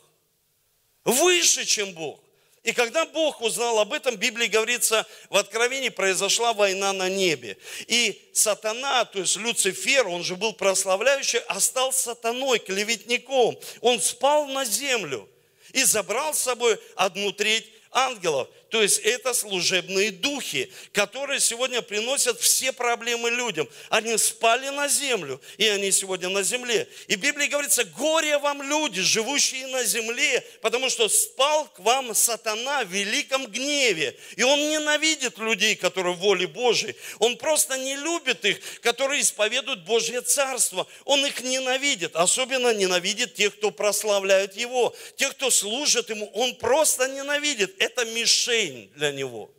Выше, 1.05 1.65
чем 1.65 1.95
Бог. 1.95 2.22
И 2.63 2.73
когда 2.73 3.05
Бог 3.07 3.41
узнал 3.41 3.81
об 3.81 3.93
этом, 3.93 4.15
в 4.15 4.19
Библии 4.19 4.47
говорится, 4.47 5.05
в 5.31 5.37
Откровении 5.37 5.89
произошла 5.89 6.53
война 6.53 6.93
на 6.93 7.09
небе. 7.09 7.57
И 7.89 8.31
сатана, 8.33 9.05
то 9.05 9.19
есть 9.19 9.37
Люцифер, 9.37 10.07
он 10.07 10.23
же 10.23 10.37
был 10.37 10.53
прославляющий, 10.53 11.41
а 11.49 11.59
стал 11.59 11.93
сатаной, 11.93 12.61
клеветником. 12.61 13.59
Он 13.81 14.01
спал 14.01 14.47
на 14.47 14.65
землю 14.65 15.29
и 15.73 15.83
забрал 15.83 16.35
с 16.35 16.39
собой 16.39 16.79
одну 16.95 17.33
треть 17.33 17.67
ангелов. 17.91 18.49
То 18.73 18.83
есть 18.83 19.01
это 19.01 19.35
служебные 19.35 20.11
духи, 20.11 20.73
которые 20.93 21.41
сегодня 21.41 21.83
приносят 21.83 22.41
все 22.41 22.73
проблемы 22.73 23.29
людям. 23.29 23.69
Они 23.91 24.17
спали 24.17 24.71
на 24.71 24.89
землю, 24.89 25.43
и 25.59 25.67
они 25.69 25.93
сегодня 25.93 26.31
на 26.31 26.43
земле. 26.43 26.89
И 27.07 27.17
в 27.17 27.21
Библии 27.21 27.49
говорится, 27.49 27.85
горе 27.85 28.39
вам 28.39 28.63
люди, 28.63 29.03
живущие 29.03 29.67
на 29.67 29.85
земле, 29.85 30.43
потому 30.63 30.89
что 30.89 31.11
спал 31.11 31.67
к 31.67 31.81
вам 31.81 32.15
сатана 32.15 32.83
в 32.85 32.89
великом 32.89 33.47
гневе. 33.47 34.17
И 34.37 34.43
он 34.43 34.59
ненавидит 34.59 35.37
людей, 35.37 35.77
которые 35.77 36.15
в 36.15 36.21
воле 36.21 36.47
Божьей. 36.47 36.97
Он 37.19 37.37
просто 37.37 37.77
не 37.77 37.97
любит 37.97 38.43
их, 38.47 38.59
которые 38.81 39.21
исповедуют 39.21 39.85
Божье 39.85 40.23
Царство. 40.23 40.87
Он 41.05 41.27
их 41.27 41.43
ненавидит, 41.43 42.17
особенно 42.17 42.73
ненавидит 42.73 43.35
тех, 43.35 43.55
кто 43.55 43.71
прославляет 43.71 44.57
Его. 44.57 44.97
Тех, 45.17 45.33
кто 45.33 45.51
служит 45.51 46.09
Ему, 46.09 46.31
он 46.33 46.55
просто 46.55 47.07
ненавидит. 47.09 47.75
Это 47.79 48.07
мишень 48.07 48.62
мишень 48.63 48.91
для 48.95 49.13
него. 49.13 49.51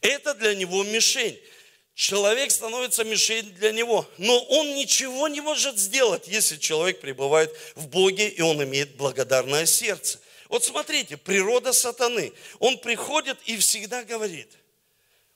Это 0.00 0.34
для 0.34 0.54
него 0.54 0.82
мишень. 0.84 1.38
Человек 1.94 2.50
становится 2.50 3.04
мишень 3.04 3.52
для 3.52 3.72
него. 3.72 4.08
Но 4.18 4.38
он 4.44 4.74
ничего 4.74 5.28
не 5.28 5.40
может 5.40 5.78
сделать, 5.78 6.26
если 6.26 6.56
человек 6.56 7.00
пребывает 7.00 7.54
в 7.74 7.88
Боге 7.88 8.28
и 8.28 8.40
он 8.40 8.62
имеет 8.64 8.96
благодарное 8.96 9.66
сердце. 9.66 10.20
Вот 10.48 10.64
смотрите, 10.64 11.16
природа 11.16 11.72
сатаны. 11.72 12.32
Он 12.58 12.78
приходит 12.78 13.38
и 13.44 13.56
всегда 13.56 14.04
говорит. 14.04 14.48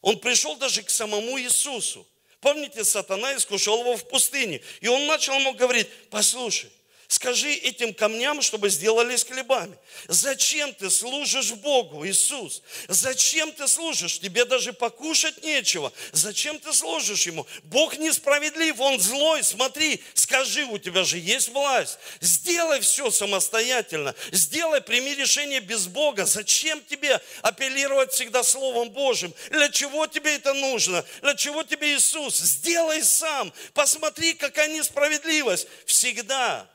Он 0.00 0.18
пришел 0.18 0.56
даже 0.56 0.82
к 0.82 0.90
самому 0.90 1.38
Иисусу. 1.40 2.06
Помните, 2.40 2.84
сатана 2.84 3.34
искушал 3.34 3.80
его 3.80 3.96
в 3.96 4.08
пустыне. 4.08 4.60
И 4.80 4.88
он 4.88 5.06
начал 5.06 5.34
ему 5.34 5.54
говорить, 5.54 5.88
послушай, 6.10 6.70
Скажи 7.08 7.52
этим 7.54 7.94
камням, 7.94 8.42
чтобы 8.42 8.68
сделались 8.68 9.25
хлебами. 9.25 9.78
Зачем 10.08 10.75
ты 10.75 10.90
служишь 10.90 11.52
Богу, 11.52 12.04
Иисус? 12.04 12.62
Зачем 12.88 13.52
ты 13.52 13.68
служишь? 13.68 14.18
Тебе 14.18 14.44
даже 14.44 14.72
покушать 14.72 15.42
нечего. 15.44 15.92
Зачем 16.10 16.58
ты 16.58 16.72
служишь 16.72 17.26
Ему? 17.26 17.46
Бог 17.64 17.96
несправедлив, 17.98 18.80
Он 18.80 18.98
злой. 18.98 19.44
Смотри, 19.44 20.02
скажи, 20.14 20.64
у 20.64 20.78
тебя 20.78 21.04
же 21.04 21.18
есть 21.18 21.48
власть. 21.50 21.98
Сделай 22.20 22.80
все 22.80 23.10
самостоятельно. 23.12 24.12
Сделай, 24.32 24.80
прими 24.80 25.14
решение 25.14 25.60
без 25.60 25.86
Бога. 25.86 26.26
Зачем 26.26 26.82
тебе 26.84 27.20
апеллировать 27.42 28.12
всегда 28.12 28.42
Словом 28.42 28.90
Божьим? 28.90 29.32
Для 29.50 29.68
чего 29.68 30.08
тебе 30.08 30.34
это 30.34 30.54
нужно? 30.54 31.04
Для 31.22 31.34
чего 31.36 31.62
тебе 31.62 31.94
Иисус? 31.94 32.36
Сделай 32.38 33.04
сам. 33.04 33.52
Посмотри, 33.75 34.34
какая 34.34 34.68
несправедливость. 34.68 35.68
Всегда 35.86 36.68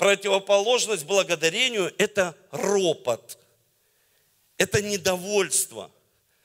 Противоположность 0.00 1.04
благодарению– 1.04 1.92
это 1.98 2.34
ропот, 2.52 3.36
это 4.56 4.80
недовольство. 4.80 5.90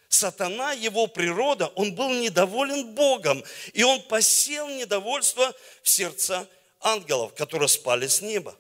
Сатана, 0.09 0.73
его 0.73 1.07
природа, 1.07 1.67
он 1.75 1.95
был 1.95 2.09
недоволен 2.09 2.93
Богом, 2.93 3.41
и 3.71 3.81
он 3.81 4.01
посел 4.01 4.67
недовольство 4.67 5.55
в 5.83 5.89
сердца 5.89 6.49
ангелов, 6.81 7.33
которые 7.33 7.69
спали 7.69 8.07
с 8.07 8.21
неба. 8.21 8.57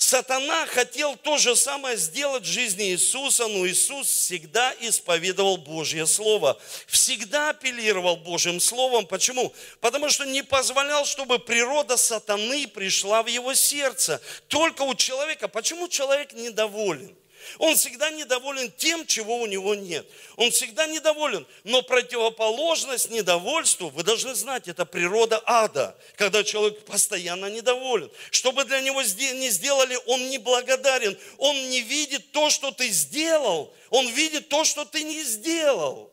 Сатана 0.00 0.66
хотел 0.66 1.14
то 1.14 1.36
же 1.36 1.54
самое 1.54 1.94
сделать 1.98 2.44
в 2.44 2.50
жизни 2.50 2.90
Иисуса, 2.90 3.46
но 3.46 3.68
Иисус 3.68 4.08
всегда 4.08 4.74
исповедовал 4.80 5.58
Божье 5.58 6.06
Слово, 6.06 6.58
всегда 6.86 7.50
апеллировал 7.50 8.16
Божьим 8.16 8.60
Словом. 8.60 9.06
Почему? 9.06 9.52
Потому 9.82 10.08
что 10.08 10.24
не 10.24 10.42
позволял, 10.42 11.04
чтобы 11.04 11.38
природа 11.38 11.98
сатаны 11.98 12.66
пришла 12.66 13.22
в 13.22 13.26
его 13.26 13.52
сердце. 13.52 14.22
Только 14.48 14.82
у 14.82 14.94
человека. 14.94 15.48
Почему 15.48 15.86
человек 15.86 16.32
недоволен? 16.32 17.14
Он 17.58 17.76
всегда 17.76 18.10
недоволен 18.10 18.72
тем, 18.76 19.06
чего 19.06 19.38
у 19.38 19.46
него 19.46 19.74
нет. 19.74 20.06
Он 20.36 20.50
всегда 20.50 20.86
недоволен. 20.86 21.46
Но 21.64 21.82
противоположность 21.82 23.10
недовольству, 23.10 23.88
вы 23.90 24.02
должны 24.02 24.34
знать, 24.34 24.68
это 24.68 24.84
природа 24.84 25.42
ада, 25.44 25.96
когда 26.16 26.44
человек 26.44 26.84
постоянно 26.84 27.46
недоволен. 27.46 28.10
Что 28.30 28.52
бы 28.52 28.64
для 28.64 28.80
него 28.80 29.02
не 29.02 29.50
сделали, 29.50 29.98
он 30.06 30.28
не 30.28 30.38
благодарен. 30.38 31.18
Он 31.38 31.56
не 31.70 31.80
видит 31.80 32.32
то, 32.32 32.50
что 32.50 32.70
ты 32.70 32.88
сделал. 32.90 33.74
Он 33.90 34.08
видит 34.08 34.48
то, 34.48 34.64
что 34.64 34.84
ты 34.84 35.02
не 35.02 35.22
сделал. 35.24 36.10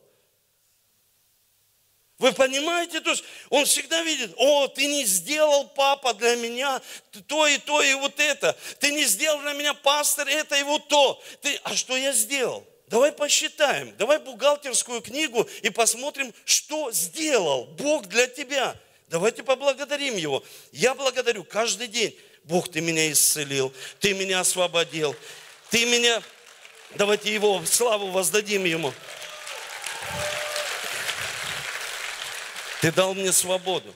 Вы 2.18 2.32
понимаете? 2.32 3.00
То 3.00 3.10
есть 3.10 3.22
он 3.48 3.64
всегда 3.64 4.02
видит, 4.02 4.32
о, 4.36 4.66
ты 4.66 4.86
не 4.86 5.04
сделал, 5.04 5.68
папа, 5.68 6.14
для 6.14 6.34
меня 6.34 6.82
то 7.28 7.46
и 7.46 7.58
то 7.58 7.80
и 7.80 7.94
вот 7.94 8.18
это. 8.18 8.56
Ты 8.80 8.90
не 8.90 9.04
сделал 9.04 9.40
для 9.40 9.52
меня, 9.52 9.72
пастор, 9.72 10.26
это 10.26 10.56
и 10.56 10.64
вот 10.64 10.88
то. 10.88 11.22
Ты, 11.42 11.60
а 11.62 11.76
что 11.76 11.96
я 11.96 12.12
сделал? 12.12 12.66
Давай 12.88 13.12
посчитаем, 13.12 13.94
давай 13.98 14.18
бухгалтерскую 14.18 15.00
книгу 15.00 15.48
и 15.62 15.70
посмотрим, 15.70 16.32
что 16.44 16.90
сделал 16.90 17.66
Бог 17.66 18.06
для 18.06 18.26
тебя. 18.26 18.74
Давайте 19.08 19.42
поблагодарим 19.42 20.16
Его. 20.16 20.42
Я 20.72 20.94
благодарю 20.94 21.44
каждый 21.44 21.86
день. 21.86 22.18
Бог, 22.44 22.68
Ты 22.68 22.80
меня 22.80 23.12
исцелил, 23.12 23.72
Ты 24.00 24.14
меня 24.14 24.40
освободил, 24.40 25.14
Ты 25.70 25.84
меня... 25.84 26.22
Давайте 26.94 27.32
Его 27.32 27.62
славу 27.66 28.10
воздадим 28.10 28.64
Ему. 28.64 28.92
Ты 32.80 32.92
дал 32.92 33.14
мне 33.14 33.32
свободу. 33.32 33.94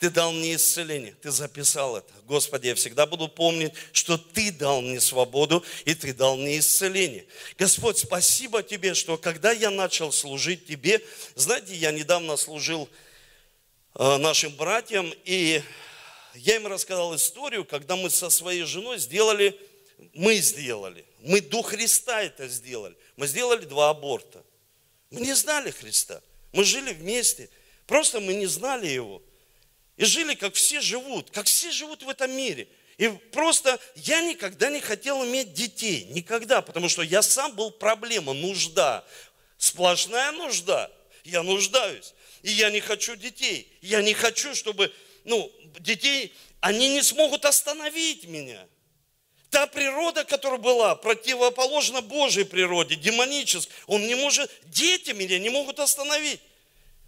Ты 0.00 0.10
дал 0.10 0.32
мне 0.32 0.56
исцеление. 0.56 1.14
Ты 1.22 1.30
записал 1.30 1.96
это. 1.96 2.12
Господи, 2.24 2.66
я 2.66 2.74
всегда 2.74 3.06
буду 3.06 3.28
помнить, 3.28 3.72
что 3.92 4.18
Ты 4.18 4.50
дал 4.50 4.82
мне 4.82 5.00
свободу 5.00 5.64
и 5.84 5.94
Ты 5.94 6.12
дал 6.12 6.36
мне 6.36 6.58
исцеление. 6.58 7.26
Господь, 7.56 7.98
спасибо 7.98 8.62
Тебе, 8.62 8.94
что 8.94 9.16
когда 9.16 9.52
я 9.52 9.70
начал 9.70 10.12
служить 10.12 10.66
Тебе, 10.66 11.00
знаете, 11.36 11.74
я 11.74 11.92
недавно 11.92 12.36
служил 12.36 12.88
э, 13.94 14.16
нашим 14.18 14.52
братьям, 14.56 15.12
и 15.24 15.62
я 16.34 16.56
им 16.56 16.66
рассказал 16.66 17.14
историю, 17.14 17.64
когда 17.64 17.94
мы 17.94 18.10
со 18.10 18.30
своей 18.30 18.64
женой 18.64 18.98
сделали, 18.98 19.58
мы 20.12 20.34
сделали, 20.38 21.04
мы 21.20 21.40
до 21.40 21.62
Христа 21.62 22.20
это 22.20 22.48
сделали. 22.48 22.96
Мы 23.16 23.28
сделали 23.28 23.64
два 23.64 23.90
аборта. 23.90 24.42
Мы 25.10 25.20
не 25.20 25.34
знали 25.34 25.70
Христа. 25.70 26.20
Мы 26.52 26.64
жили 26.64 26.92
вместе– 26.92 27.48
Просто 27.86 28.20
мы 28.20 28.34
не 28.34 28.46
знали 28.46 28.86
его. 28.86 29.22
И 29.96 30.04
жили, 30.04 30.34
как 30.34 30.54
все 30.54 30.80
живут, 30.80 31.30
как 31.30 31.46
все 31.46 31.70
живут 31.70 32.02
в 32.02 32.08
этом 32.08 32.32
мире. 32.32 32.68
И 32.96 33.08
просто 33.08 33.78
я 33.96 34.20
никогда 34.20 34.70
не 34.70 34.80
хотел 34.80 35.24
иметь 35.24 35.52
детей, 35.52 36.06
никогда, 36.10 36.62
потому 36.62 36.88
что 36.88 37.02
я 37.02 37.22
сам 37.22 37.54
был 37.54 37.70
проблема, 37.70 38.32
нужда, 38.32 39.04
сплошная 39.58 40.32
нужда. 40.32 40.90
Я 41.24 41.42
нуждаюсь, 41.42 42.12
и 42.42 42.50
я 42.50 42.70
не 42.70 42.80
хочу 42.80 43.16
детей. 43.16 43.72
Я 43.80 44.02
не 44.02 44.14
хочу, 44.14 44.54
чтобы, 44.54 44.92
ну, 45.24 45.50
детей, 45.80 46.34
они 46.60 46.88
не 46.90 47.02
смогут 47.02 47.44
остановить 47.44 48.24
меня. 48.24 48.66
Та 49.50 49.66
природа, 49.66 50.24
которая 50.24 50.58
была, 50.58 50.96
противоположна 50.96 52.02
Божьей 52.02 52.44
природе, 52.44 52.96
демонической, 52.96 53.72
он 53.86 54.06
не 54.06 54.14
может, 54.16 54.50
дети 54.64 55.12
меня 55.12 55.38
не 55.38 55.48
могут 55.48 55.78
остановить 55.80 56.40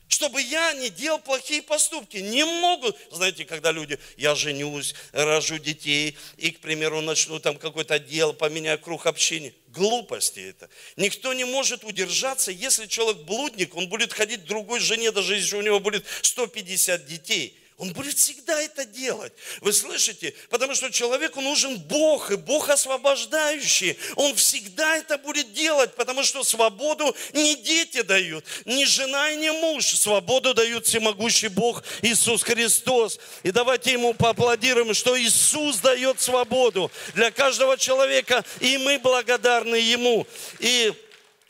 чтобы 0.08 0.40
я 0.40 0.72
не 0.74 0.88
делал 0.88 1.18
плохие 1.18 1.62
поступки. 1.62 2.18
Не 2.18 2.44
могут, 2.44 2.96
знаете, 3.10 3.44
когда 3.44 3.72
люди, 3.72 3.98
я 4.16 4.34
женюсь, 4.34 4.94
рожу 5.12 5.58
детей, 5.58 6.16
и, 6.36 6.50
к 6.50 6.60
примеру, 6.60 7.00
начну 7.00 7.38
там 7.38 7.58
какое-то 7.58 7.98
дело, 7.98 8.32
поменяю 8.32 8.78
круг 8.78 9.06
общения. 9.06 9.52
Глупости 9.68 10.40
это. 10.40 10.70
Никто 10.96 11.34
не 11.34 11.44
может 11.44 11.84
удержаться, 11.84 12.50
если 12.50 12.86
человек 12.86 13.22
блудник, 13.22 13.74
он 13.74 13.88
будет 13.88 14.12
ходить 14.12 14.44
к 14.44 14.46
другой 14.46 14.80
жене, 14.80 15.10
даже 15.12 15.34
если 15.34 15.56
у 15.56 15.62
него 15.62 15.80
будет 15.80 16.04
150 16.22 17.06
детей– 17.06 17.58
он 17.78 17.92
будет 17.92 18.16
всегда 18.16 18.58
это 18.62 18.86
делать. 18.86 19.34
Вы 19.60 19.70
слышите? 19.74 20.34
Потому 20.48 20.74
что 20.74 20.90
человеку 20.90 21.42
нужен 21.42 21.76
Бог, 21.76 22.30
и 22.30 22.36
Бог 22.36 22.70
освобождающий. 22.70 23.98
Он 24.14 24.34
всегда 24.34 24.96
это 24.96 25.18
будет 25.18 25.52
делать, 25.52 25.94
потому 25.94 26.22
что 26.22 26.42
свободу 26.42 27.14
не 27.34 27.54
дети 27.54 28.00
дают, 28.00 28.46
не 28.64 28.86
жена 28.86 29.30
и 29.30 29.36
не 29.36 29.52
муж. 29.52 29.84
Свободу 29.84 30.54
дают 30.54 30.86
всемогущий 30.86 31.48
Бог 31.48 31.84
Иисус 32.00 32.42
Христос. 32.42 33.18
И 33.42 33.50
давайте 33.50 33.92
ему 33.92 34.14
поаплодируем, 34.14 34.94
что 34.94 35.20
Иисус 35.20 35.76
дает 35.76 36.18
свободу 36.18 36.90
для 37.14 37.30
каждого 37.30 37.76
человека, 37.76 38.42
и 38.60 38.78
мы 38.78 38.98
благодарны 38.98 39.76
ему. 39.76 40.26
И 40.60 40.94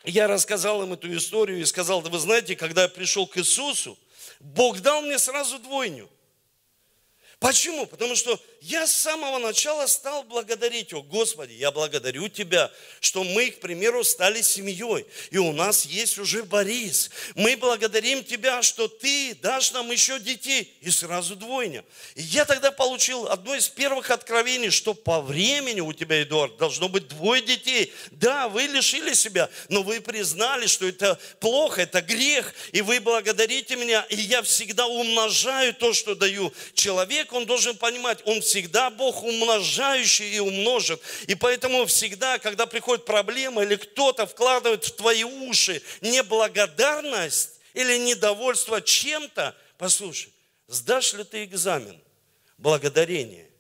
я 0.03 0.27
рассказал 0.27 0.83
им 0.83 0.93
эту 0.95 1.17
историю 1.17 1.61
и 1.61 1.65
сказал, 1.65 2.03
да 2.03 2.11
вы 2.11 2.19
знаете, 2.19 2.57
когда 2.57 2.83
я 2.83 2.89
пришел 2.89 3.29
к 3.29 3.39
Иисусу, 3.39 3.97
Бог 4.41 4.81
дал 4.81 5.03
мне 5.03 5.21
сразу 5.21 5.61
двойню. 5.61 6.11
Почему? 7.39 7.87
Потому 7.87 8.17
что 8.17 8.41
я 8.61 8.87
с 8.87 8.97
самого 8.97 9.39
начала 9.39 9.87
стал 9.87 10.23
благодарить 10.25 10.91
Его. 10.91 11.03
Господи, 11.03 11.53
я 11.53 11.71
благодарю 11.71 12.29
Тебя, 12.29 12.71
что 13.01 13.25
мы, 13.25 13.51
к 13.51 13.61
примеру, 13.61 14.03
стали 14.05 14.43
семьей. 14.43 15.07
И 15.31 15.39
у 15.39 15.53
нас 15.53 15.85
есть 15.87 16.19
уже 16.19 16.43
Борис. 16.43 17.11
Мы 17.35 17.57
благодарим 17.57 18.25
Тебя, 18.25 18.63
что 18.63 18.89
Ты 18.89 19.37
дашь 19.41 19.73
нам 19.73 19.91
еще 19.91 20.19
детей. 20.19 20.73
И 20.81 20.91
сразу 20.91 21.37
двойня. 21.37 21.85
И 22.15 22.23
я 22.23 22.45
тогда 22.45 22.71
получил 22.71 23.29
одно 23.29 23.55
из 23.55 23.69
первых 23.69 24.11
откровений, 24.11 24.71
что 24.71 24.95
по 24.95 25.21
времени 25.21 25.81
у 25.81 25.93
тебя, 25.93 26.23
Эдуард, 26.23 26.57
должно 26.57 26.89
быть 26.89 27.09
двое 27.09 27.43
детей. 27.43 27.93
Да, 28.13 28.49
вы 28.49 28.63
лишили 28.63 29.15
себя, 29.15 29.51
но 29.69 29.83
вы 29.83 30.01
признали, 30.01 30.67
что 30.67 30.87
это 30.87 31.19
плохо, 31.41 31.83
это 31.83 32.01
грех. 32.01 32.55
И 32.73 32.81
вы 32.81 33.01
благодарите 33.01 33.77
меня. 33.77 34.07
И 34.09 34.17
я 34.17 34.43
всегда 34.43 34.87
умножаю 34.87 35.75
то, 35.75 35.93
что 35.93 36.15
даю 36.15 36.53
человек, 36.75 37.33
он 37.33 37.47
должен 37.47 37.77
понимать, 37.77 38.19
он 38.25 38.43
всегда 38.47 38.91
Бог 38.91 39.23
умножающий 39.23 40.37
и 40.37 40.39
умножит. 40.39 41.01
И 41.27 41.35
поэтому 41.35 41.87
всегда, 41.87 42.39
когда 42.39 42.67
приходит 42.67 43.05
проблема 43.05 43.63
или 43.63 43.77
кто-то 43.77 44.27
вкладывает 44.27 44.85
в 44.85 44.97
твои 44.97 45.25
уши 45.25 45.83
неблагодарность 46.01 47.61
или 47.75 47.99
недовольство 47.99 48.81
чем-то, 48.81 49.55
послушай, 49.79 50.33
сдашь 50.69 51.13
ли 51.13 51.25
ты 51.25 51.45
экзамен? 51.45 52.01
Благодарение. 52.59 53.51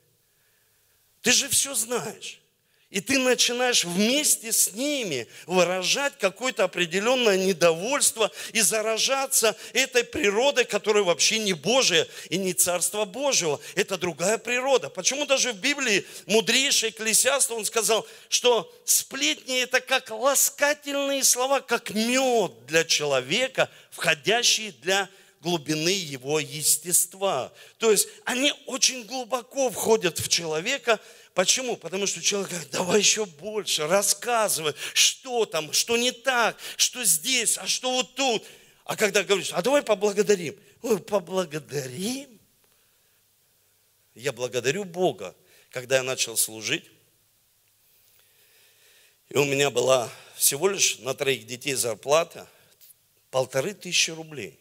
Ты 1.22 1.32
же 1.32 1.48
все 1.48 1.74
знаешь. 1.74 2.40
И 2.88 3.00
ты 3.00 3.18
начинаешь 3.18 3.84
вместе 3.84 4.52
с 4.52 4.72
ними 4.72 5.26
выражать 5.46 6.16
какое-то 6.18 6.62
определенное 6.62 7.36
недовольство 7.36 8.30
и 8.52 8.60
заражаться 8.60 9.56
этой 9.72 10.04
природой, 10.04 10.64
которая 10.64 11.02
вообще 11.02 11.40
не 11.40 11.52
Божия 11.52 12.06
и 12.30 12.36
не 12.36 12.54
Царство 12.54 13.04
Божьего. 13.04 13.60
Это 13.74 13.98
другая 13.98 14.38
природа. 14.38 14.88
Почему 14.88 15.26
даже 15.26 15.52
в 15.52 15.56
Библии 15.56 16.06
мудрейший 16.26 16.90
Экклесиаст, 16.90 17.50
он 17.50 17.64
сказал, 17.64 18.06
что 18.28 18.72
сплетни 18.84 19.62
это 19.62 19.80
как 19.80 20.10
ласкательные 20.10 21.24
слова, 21.24 21.60
как 21.60 21.90
мед 21.90 22.66
для 22.66 22.84
человека, 22.84 23.68
входящий 23.90 24.70
для 24.70 25.08
глубины 25.40 25.90
его 25.90 26.40
естества. 26.40 27.52
То 27.78 27.90
есть 27.90 28.08
они 28.24 28.52
очень 28.66 29.04
глубоко 29.04 29.70
входят 29.70 30.18
в 30.18 30.28
человека, 30.28 31.00
Почему? 31.36 31.76
Потому 31.76 32.06
что 32.06 32.22
человек 32.22 32.48
говорит, 32.48 32.70
давай 32.70 32.98
еще 32.98 33.26
больше, 33.26 33.86
рассказывай, 33.86 34.72
что 34.94 35.44
там, 35.44 35.70
что 35.70 35.98
не 35.98 36.10
так, 36.10 36.56
что 36.78 37.04
здесь, 37.04 37.58
а 37.58 37.66
что 37.66 37.90
вот 37.90 38.14
тут. 38.14 38.42
А 38.84 38.96
когда 38.96 39.22
говоришь, 39.22 39.52
а 39.52 39.60
давай 39.60 39.82
поблагодарим. 39.82 40.58
Ой, 40.80 40.98
поблагодарим. 40.98 42.40
Я 44.14 44.32
благодарю 44.32 44.84
Бога, 44.84 45.36
когда 45.68 45.96
я 45.96 46.02
начал 46.02 46.38
служить. 46.38 46.86
И 49.28 49.36
у 49.36 49.44
меня 49.44 49.70
была 49.70 50.10
всего 50.36 50.68
лишь 50.68 51.00
на 51.00 51.12
троих 51.12 51.46
детей 51.46 51.74
зарплата 51.74 52.48
полторы 53.30 53.74
тысячи 53.74 54.10
рублей. 54.10 54.58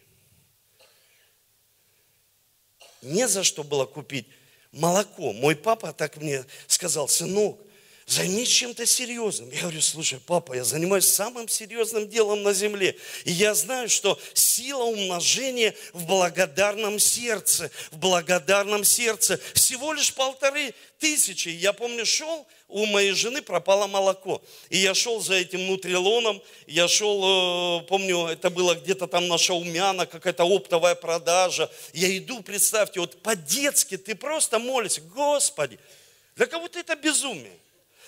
Не 3.02 3.28
за 3.28 3.44
что 3.44 3.62
было 3.62 3.86
купить 3.86 4.26
молоко. 4.72 5.32
Мой 5.32 5.56
папа 5.56 5.92
так 5.92 6.16
мне 6.16 6.44
сказал, 6.66 7.08
сынок, 7.08 7.58
займись 8.06 8.48
чем-то 8.48 8.86
серьезным. 8.86 9.50
Я 9.50 9.62
говорю, 9.62 9.80
слушай, 9.82 10.20
папа, 10.24 10.54
я 10.54 10.64
занимаюсь 10.64 11.08
самым 11.08 11.48
серьезным 11.48 12.08
делом 12.08 12.44
на 12.44 12.52
земле. 12.52 12.96
И 13.24 13.32
я 13.32 13.52
знаю, 13.54 13.88
что 13.88 14.18
сила 14.32 14.84
умножения 14.84 15.74
в 15.92 16.06
благодарном 16.06 17.00
сердце, 17.00 17.70
в 17.90 17.98
благодарном 17.98 18.84
сердце. 18.84 19.40
Всего 19.54 19.92
лишь 19.92 20.14
полторы 20.14 20.72
тысячи. 21.00 21.48
Я 21.48 21.72
помню, 21.72 22.06
шел, 22.06 22.46
у 22.68 22.86
моей 22.86 23.10
жены 23.10 23.42
пропало 23.42 23.88
молоко. 23.88 24.40
И 24.70 24.78
я 24.78 24.94
шел 24.94 25.20
за 25.20 25.34
этим 25.34 25.66
нутрилоном, 25.66 26.40
я 26.68 26.86
шел, 26.86 27.80
э, 27.80 27.86
помню, 27.86 28.26
это 28.26 28.50
было 28.50 28.76
где-то 28.76 29.08
там 29.08 29.26
на 29.26 29.36
Шаумяна, 29.36 30.06
какая-то 30.06 30.44
оптовая 30.44 30.94
продажа. 30.94 31.68
Я 31.92 32.16
иду, 32.16 32.40
представьте, 32.40 33.00
вот 33.00 33.20
по-детски 33.20 33.96
ты 33.96 34.14
просто 34.14 34.60
молишься, 34.60 35.00
Господи, 35.00 35.80
для 36.36 36.46
кого-то 36.46 36.78
это 36.78 36.94
безумие. 36.94 37.58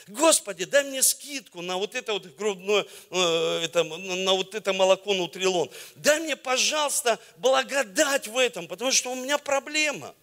Господи, 0.09 0.65
дай 0.65 0.85
мне 0.85 1.03
скидку 1.03 1.63
на 1.63 1.77
вот 1.77 1.95
это 1.95 2.13
вот 2.13 2.27
грудное, 2.37 2.87
э, 3.11 3.61
это, 3.65 3.85
на 3.85 4.33
вот 4.33 4.55
это 4.55 4.73
молоко 4.73 5.15
нутрилон. 5.15 5.71
Дай 5.97 6.21
мне, 6.21 6.37
пожалуйста, 6.37 7.19
благодать 7.37 8.29
в 8.29 8.37
этом, 8.39 8.67
потому 8.67 8.93
что 8.93 9.13
у 9.13 9.15
меня 9.15 9.39
проблема. 9.39 10.15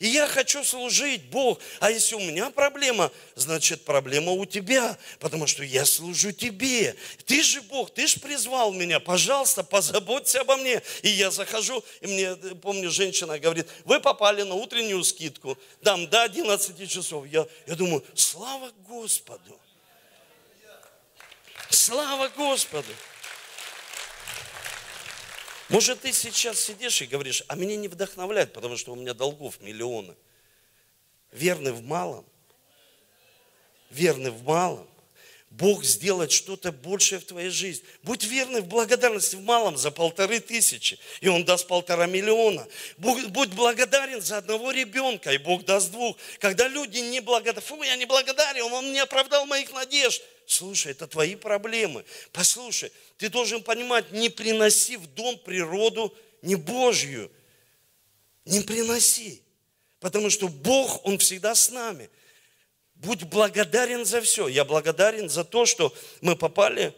И 0.00 0.08
я 0.08 0.26
хочу 0.26 0.64
служить, 0.64 1.30
Бог. 1.30 1.60
А 1.78 1.90
если 1.90 2.16
у 2.16 2.20
меня 2.20 2.50
проблема, 2.50 3.12
значит 3.36 3.84
проблема 3.84 4.32
у 4.32 4.44
тебя, 4.44 4.98
потому 5.20 5.46
что 5.46 5.62
я 5.62 5.84
служу 5.84 6.32
тебе. 6.32 6.96
Ты 7.26 7.42
же 7.44 7.62
Бог, 7.62 7.94
ты 7.94 8.06
же 8.08 8.18
призвал 8.18 8.72
меня. 8.72 8.98
Пожалуйста, 8.98 9.62
позаботься 9.62 10.40
обо 10.40 10.56
мне. 10.56 10.82
И 11.02 11.08
я 11.08 11.30
захожу, 11.30 11.84
и 12.00 12.06
мне, 12.08 12.34
помню, 12.56 12.90
женщина 12.90 13.38
говорит, 13.38 13.68
вы 13.84 14.00
попали 14.00 14.42
на 14.42 14.54
утреннюю 14.54 15.04
скидку, 15.04 15.56
там 15.82 16.08
до 16.08 16.24
11 16.24 16.90
часов. 16.90 17.26
Я, 17.26 17.46
я 17.66 17.76
думаю, 17.76 18.04
слава 18.14 18.72
Господу. 18.88 19.60
Слава 21.70 22.28
Господу. 22.28 22.92
Может, 25.68 26.00
ты 26.00 26.12
сейчас 26.12 26.60
сидишь 26.60 27.00
и 27.02 27.06
говоришь, 27.06 27.42
а 27.48 27.56
меня 27.56 27.76
не 27.76 27.88
вдохновляет, 27.88 28.52
потому 28.52 28.76
что 28.76 28.92
у 28.92 28.96
меня 28.96 29.14
долгов 29.14 29.60
миллионы. 29.60 30.14
Верный 31.32 31.72
в 31.72 31.82
малом. 31.82 32.24
Верный 33.90 34.30
в 34.30 34.42
малом. 34.44 34.88
Бог 35.50 35.84
сделает 35.84 36.32
что-то 36.32 36.72
большее 36.72 37.20
в 37.20 37.24
твоей 37.24 37.48
жизни. 37.48 37.86
Будь 38.02 38.24
верный 38.24 38.60
в 38.60 38.66
благодарности 38.66 39.36
в 39.36 39.42
малом 39.42 39.76
за 39.76 39.92
полторы 39.92 40.40
тысячи, 40.40 40.98
и 41.20 41.28
Он 41.28 41.44
даст 41.44 41.68
полтора 41.68 42.06
миллиона. 42.06 42.66
Будь 42.98 43.50
благодарен 43.50 44.20
за 44.20 44.38
одного 44.38 44.72
ребенка, 44.72 45.32
и 45.32 45.38
Бог 45.38 45.64
даст 45.64 45.92
двух. 45.92 46.16
Когда 46.40 46.66
люди 46.66 46.98
не 46.98 47.20
благодарны, 47.20 47.60
фу, 47.60 47.80
я 47.84 47.94
не 47.94 48.04
благодарен, 48.04 48.64
Он 48.64 48.92
не 48.92 48.98
оправдал 48.98 49.46
моих 49.46 49.72
надежд. 49.72 50.22
Слушай, 50.46 50.92
это 50.92 51.06
твои 51.06 51.34
проблемы. 51.36 52.04
Послушай, 52.32 52.92
ты 53.16 53.28
должен 53.28 53.62
понимать, 53.62 54.12
не 54.12 54.28
приноси 54.28 54.96
в 54.96 55.06
дом 55.06 55.38
природу 55.38 56.14
не 56.42 56.56
Божью. 56.56 57.30
Не 58.44 58.60
приноси. 58.60 59.42
Потому 60.00 60.30
что 60.30 60.48
Бог, 60.48 61.04
Он 61.06 61.18
всегда 61.18 61.54
с 61.54 61.70
нами. 61.70 62.10
Будь 62.94 63.22
благодарен 63.24 64.04
за 64.04 64.20
все. 64.20 64.48
Я 64.48 64.64
благодарен 64.64 65.28
за 65.28 65.44
то, 65.44 65.66
что 65.66 65.94
мы 66.20 66.36
попали 66.36 66.94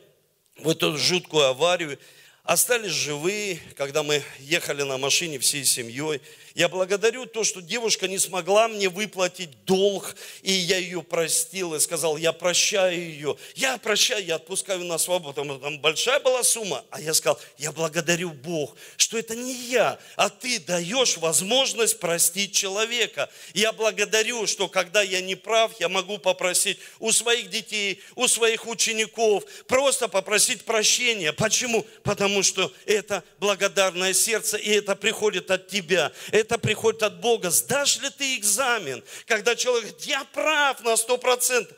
в 0.57 0.69
эту 0.69 0.97
жуткую 0.97 1.45
аварию 1.45 1.99
остались 2.47 2.93
живые, 2.93 3.61
когда 3.77 4.03
мы 4.03 4.23
ехали 4.39 4.83
на 4.83 4.97
машине 4.99 5.39
всей 5.39 5.65
семьей. 5.65 6.21
Я 6.57 6.71
благодарю 6.71 7.27
то, 7.27 7.45
что 7.45 7.61
девушка 7.61 8.09
не 8.09 8.19
смогла 8.19 8.67
мне 8.67 8.89
выплатить 8.89 9.63
долг, 9.67 10.17
и 10.41 10.51
я 10.51 10.79
ее 10.79 11.03
простил 11.03 11.75
и 11.75 11.81
сказал, 11.81 12.17
я 12.17 12.33
прощаю 12.33 12.99
ее. 12.99 13.37
Я 13.55 13.77
прощаю, 13.77 14.25
я 14.25 14.37
отпускаю 14.37 14.83
на 14.85 14.97
свободу, 14.97 15.59
там 15.59 15.79
большая 15.81 16.19
была 16.19 16.43
сумма. 16.43 16.83
А 16.89 16.99
я 16.99 17.13
сказал, 17.13 17.39
я 17.59 17.73
благодарю 17.73 18.31
Бог, 18.31 18.75
что 18.97 19.19
это 19.19 19.37
не 19.37 19.53
я, 19.53 19.99
а 20.17 20.31
ты 20.31 20.59
даешь 20.59 21.19
возможность 21.19 22.01
простить 22.01 22.53
человека. 22.53 23.29
Я 23.53 23.73
благодарю, 23.73 24.47
что 24.47 24.67
когда 24.67 25.03
я 25.03 25.21
не 25.21 25.35
прав, 25.35 25.79
я 25.79 25.91
могу 25.91 26.17
попросить 26.17 26.79
у 27.01 27.13
своих 27.13 27.51
детей, 27.51 28.01
у 28.15 28.29
своих 28.29 28.67
учеников, 28.67 29.45
просто 29.67 30.09
попросить 30.09 30.65
прощения. 30.65 31.35
Почему? 31.35 31.85
Потому 32.03 32.43
что 32.43 32.73
это 32.87 33.23
благодарное 33.41 34.15
сердце, 34.15 34.57
и 34.57 34.71
это 34.71 34.97
приходит 34.97 35.51
от 35.51 35.69
тебя, 35.69 36.13
приходит 36.59 37.03
от 37.03 37.21
Бога. 37.21 37.51
Сдашь 37.51 37.99
ли 37.99 38.09
ты 38.11 38.37
экзамен, 38.37 39.03
когда 39.27 39.57
человек 39.57 39.91
говорит, 39.91 40.07
я 40.07 40.25
прав 40.25 40.81
на 40.83 40.97
сто 40.97 41.19
процентов? 41.19 41.77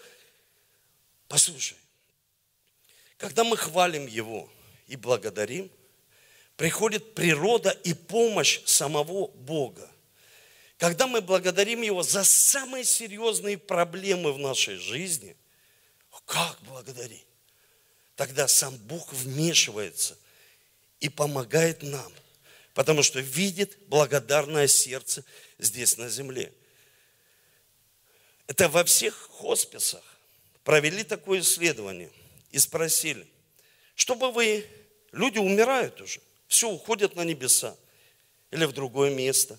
Послушай, 1.27 1.77
когда 3.17 3.45
мы 3.45 3.57
хвалим 3.57 4.07
Его 4.07 4.51
и 4.87 4.97
благодарим, 4.97 5.71
приходит 6.57 7.15
природа 7.15 7.71
и 7.71 7.95
помощь 7.95 8.61
самого 8.65 9.29
Бога. 9.29 9.91
Когда 10.77 11.07
мы 11.07 11.21
благодарим 11.21 11.83
Его 11.83 12.03
за 12.03 12.23
самые 12.25 12.85
серьезные 12.85 13.59
проблемы 13.59 14.33
в 14.33 14.39
нашей 14.39 14.77
жизни, 14.77 15.37
как 16.27 16.61
благодарить? 16.63 17.27
Тогда 18.17 18.47
сам 18.47 18.77
Бог 18.77 19.13
вмешивается– 19.13 20.19
и 21.01 21.09
помогает 21.09 21.83
нам, 21.83 22.13
потому 22.79 23.03
что 23.03 23.19
видит 23.19 23.77
благодарное 23.89 24.69
сердце 24.69 25.25
здесь 25.59 25.97
на 25.97 26.09
земле. 26.09 26.53
Это 28.47 28.69
во 28.69 28.85
всех 28.85 29.17
хосписах 29.33 30.05
провели 30.63 31.03
такое 31.03 31.41
исследование 31.41 32.09
и 32.53 32.59
спросили, 32.61 33.27
чтобы 33.97 34.31
вы, 34.31 34.65
люди 35.11 35.39
умирают 35.39 36.01
уже, 36.01 36.21
все, 36.47 36.71
уходят 36.71 37.17
на 37.17 37.23
небеса 37.23 37.77
или 38.53 38.65
в 38.65 38.71
другое 38.71 39.11
место. 39.11 39.59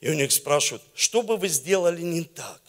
И 0.00 0.10
у 0.10 0.12
них 0.12 0.30
спрашивают, 0.30 0.82
что 0.94 1.22
бы 1.22 1.38
вы 1.38 1.48
сделали 1.48 2.02
не 2.02 2.24
так? 2.24 2.60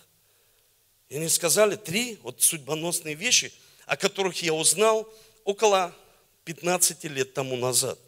И 1.10 1.18
они 1.18 1.28
сказали 1.28 1.76
три 1.76 2.18
вот 2.24 2.42
судьбоносные 2.42 3.16
вещи, 3.16 3.52
о 3.86 3.98
которых 3.98 4.42
я 4.44 4.54
узнал 4.54 5.14
около 5.44 5.94
15 6.46 7.04
лет 7.04 7.34
тому 7.34 7.58
назад. 7.58 8.00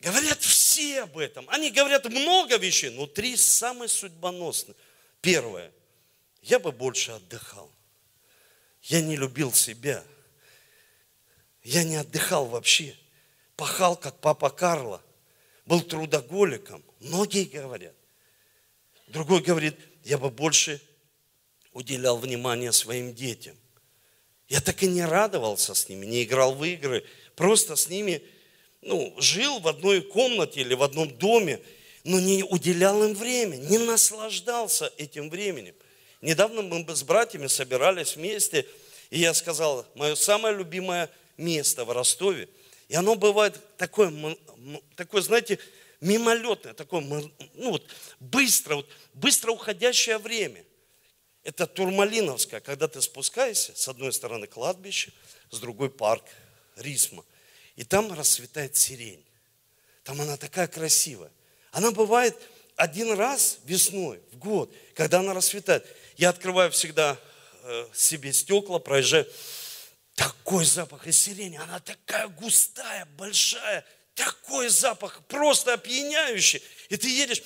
Говорят 0.00 0.40
все 0.40 1.02
об 1.02 1.18
этом. 1.18 1.48
Они 1.50 1.70
говорят 1.70 2.06
много 2.06 2.56
вещей, 2.56 2.90
но 2.90 3.06
три 3.06 3.36
самые 3.36 3.88
судьбоносные. 3.88 4.74
Первое. 5.20 5.70
Я 6.42 6.58
бы 6.58 6.72
больше 6.72 7.12
отдыхал. 7.12 7.70
Я 8.82 9.02
не 9.02 9.16
любил 9.16 9.52
себя. 9.52 10.02
Я 11.62 11.84
не 11.84 11.96
отдыхал 11.96 12.46
вообще. 12.46 12.96
Пахал, 13.56 13.94
как 13.94 14.18
папа 14.20 14.48
Карло. 14.48 15.02
Был 15.66 15.82
трудоголиком. 15.82 16.82
Многие 17.00 17.44
говорят. 17.44 17.94
Другой 19.08 19.42
говорит, 19.42 19.76
я 20.04 20.16
бы 20.16 20.30
больше 20.30 20.80
уделял 21.72 22.16
внимание 22.16 22.72
своим 22.72 23.14
детям. 23.14 23.56
Я 24.48 24.62
так 24.62 24.82
и 24.82 24.88
не 24.88 25.04
радовался 25.04 25.74
с 25.74 25.88
ними, 25.88 26.06
не 26.06 26.24
играл 26.24 26.54
в 26.54 26.64
игры, 26.64 27.04
просто 27.36 27.76
с 27.76 27.88
ними 27.88 28.22
ну, 28.82 29.14
жил 29.18 29.60
в 29.60 29.68
одной 29.68 30.00
комнате 30.02 30.60
или 30.60 30.74
в 30.74 30.82
одном 30.82 31.10
доме, 31.16 31.60
но 32.04 32.18
не 32.18 32.42
уделял 32.42 33.02
им 33.04 33.14
время, 33.14 33.56
не 33.56 33.78
наслаждался 33.78 34.92
этим 34.96 35.28
временем. 35.28 35.74
Недавно 36.22 36.62
мы 36.62 36.84
с 36.94 37.02
братьями 37.02 37.46
собирались 37.46 38.16
вместе, 38.16 38.66
и 39.10 39.18
я 39.18 39.34
сказал, 39.34 39.86
мое 39.94 40.14
самое 40.14 40.56
любимое 40.56 41.10
место 41.36 41.84
в 41.84 41.90
Ростове, 41.92 42.48
и 42.88 42.94
оно 42.94 43.14
бывает 43.14 43.60
такое, 43.76 44.12
такое 44.96 45.22
знаете, 45.22 45.58
мимолетное, 46.00 46.74
такое, 46.74 47.00
ну 47.02 47.70
вот, 47.70 47.84
быстро, 48.18 48.76
вот, 48.76 48.88
быстро 49.14 49.52
уходящее 49.52 50.18
время. 50.18 50.64
Это 51.42 51.66
Турмалиновская, 51.66 52.60
когда 52.60 52.86
ты 52.88 53.00
спускаешься, 53.00 53.72
с 53.74 53.88
одной 53.88 54.12
стороны 54.12 54.46
кладбище, 54.46 55.12
с 55.50 55.58
другой 55.58 55.90
парк, 55.90 56.24
Рисма. 56.76 57.24
И 57.80 57.84
там 57.84 58.12
расцветает 58.12 58.76
сирень. 58.76 59.24
Там 60.04 60.20
она 60.20 60.36
такая 60.36 60.68
красивая. 60.68 61.30
Она 61.72 61.92
бывает 61.92 62.36
один 62.76 63.14
раз 63.14 63.56
весной, 63.64 64.20
в 64.32 64.36
год, 64.36 64.70
когда 64.94 65.20
она 65.20 65.32
расцветает. 65.32 65.86
Я 66.18 66.28
открываю 66.28 66.70
всегда 66.72 67.16
э, 67.62 67.86
себе 67.94 68.34
стекла, 68.34 68.80
проезжаю. 68.80 69.26
Такой 70.14 70.66
запах 70.66 71.06
из 71.06 71.18
сирени, 71.18 71.56
она 71.56 71.80
такая 71.80 72.28
густая, 72.28 73.06
большая, 73.16 73.82
такой 74.14 74.68
запах, 74.68 75.22
просто 75.26 75.72
опьяняющий. 75.72 76.62
И 76.90 76.98
ты 76.98 77.08
едешь, 77.08 77.42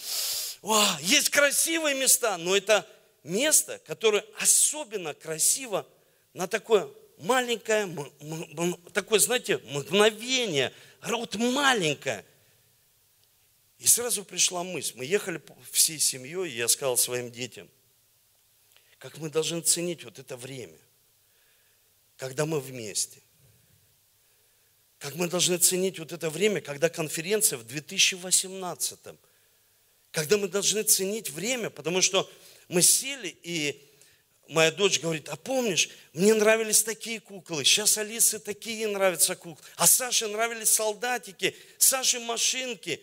О, 0.63 0.85
есть 1.01 1.29
красивые 1.29 1.95
места, 1.95 2.39
но 2.39 2.57
это 2.57 2.85
место, 3.23 3.81
которое 3.87 4.25
особенно 4.41 5.15
красиво 5.15 5.87
на 6.33 6.49
такое 6.49 6.91
маленькое, 7.19 7.89
такое, 8.93 9.19
знаете, 9.19 9.59
мгновение, 9.59 10.73
вот 11.03 11.35
маленькое. 11.37 12.25
И 13.79 13.87
сразу 13.87 14.25
пришла 14.25 14.63
мысль, 14.63 14.95
мы 14.97 15.05
ехали 15.05 15.43
всей 15.71 15.99
семьей, 15.99 16.51
и 16.51 16.57
я 16.57 16.69
сказал 16.69 16.97
своим 16.97 17.31
детям, 17.31 17.69
как 18.99 19.19
мы 19.19 19.29
должны 19.31 19.61
ценить 19.61 20.05
вот 20.05 20.19
это 20.19 20.37
время, 20.37 20.79
когда 22.17 22.47
мы 22.47 22.61
вместе. 22.61 23.21
Как 24.99 25.17
мы 25.17 25.29
должны 25.29 25.59
ценить 25.59 25.99
вот 25.99 26.13
это 26.13 26.31
время, 26.31 26.63
когда 26.63 26.89
конференция 26.89 27.59
в 27.59 27.65
2018 27.65 28.99
когда 30.15 30.39
мы 30.39 30.47
должны 30.47 30.85
ценить 30.85 31.31
время, 31.31 31.71
потому 31.71 32.01
что 32.01 32.31
мы 32.69 32.83
сели, 32.83 33.37
и 33.43 33.85
моя 34.49 34.71
дочь 34.71 35.01
говорит, 35.01 35.29
а 35.29 35.37
помнишь, 35.37 35.89
мне 36.13 36.35
нравились 36.35 36.83
такие 36.83 37.21
куклы, 37.21 37.65
сейчас 37.65 37.99
Алисе 37.99 38.39
такие 38.39 38.87
нравятся 38.89 39.35
куклы, 39.37 39.65
а 39.77 39.87
Саше 39.87 40.29
нравились 40.29 40.71
солдатики, 40.71 41.57
Саше 41.79 42.21
машинки, 42.21 43.01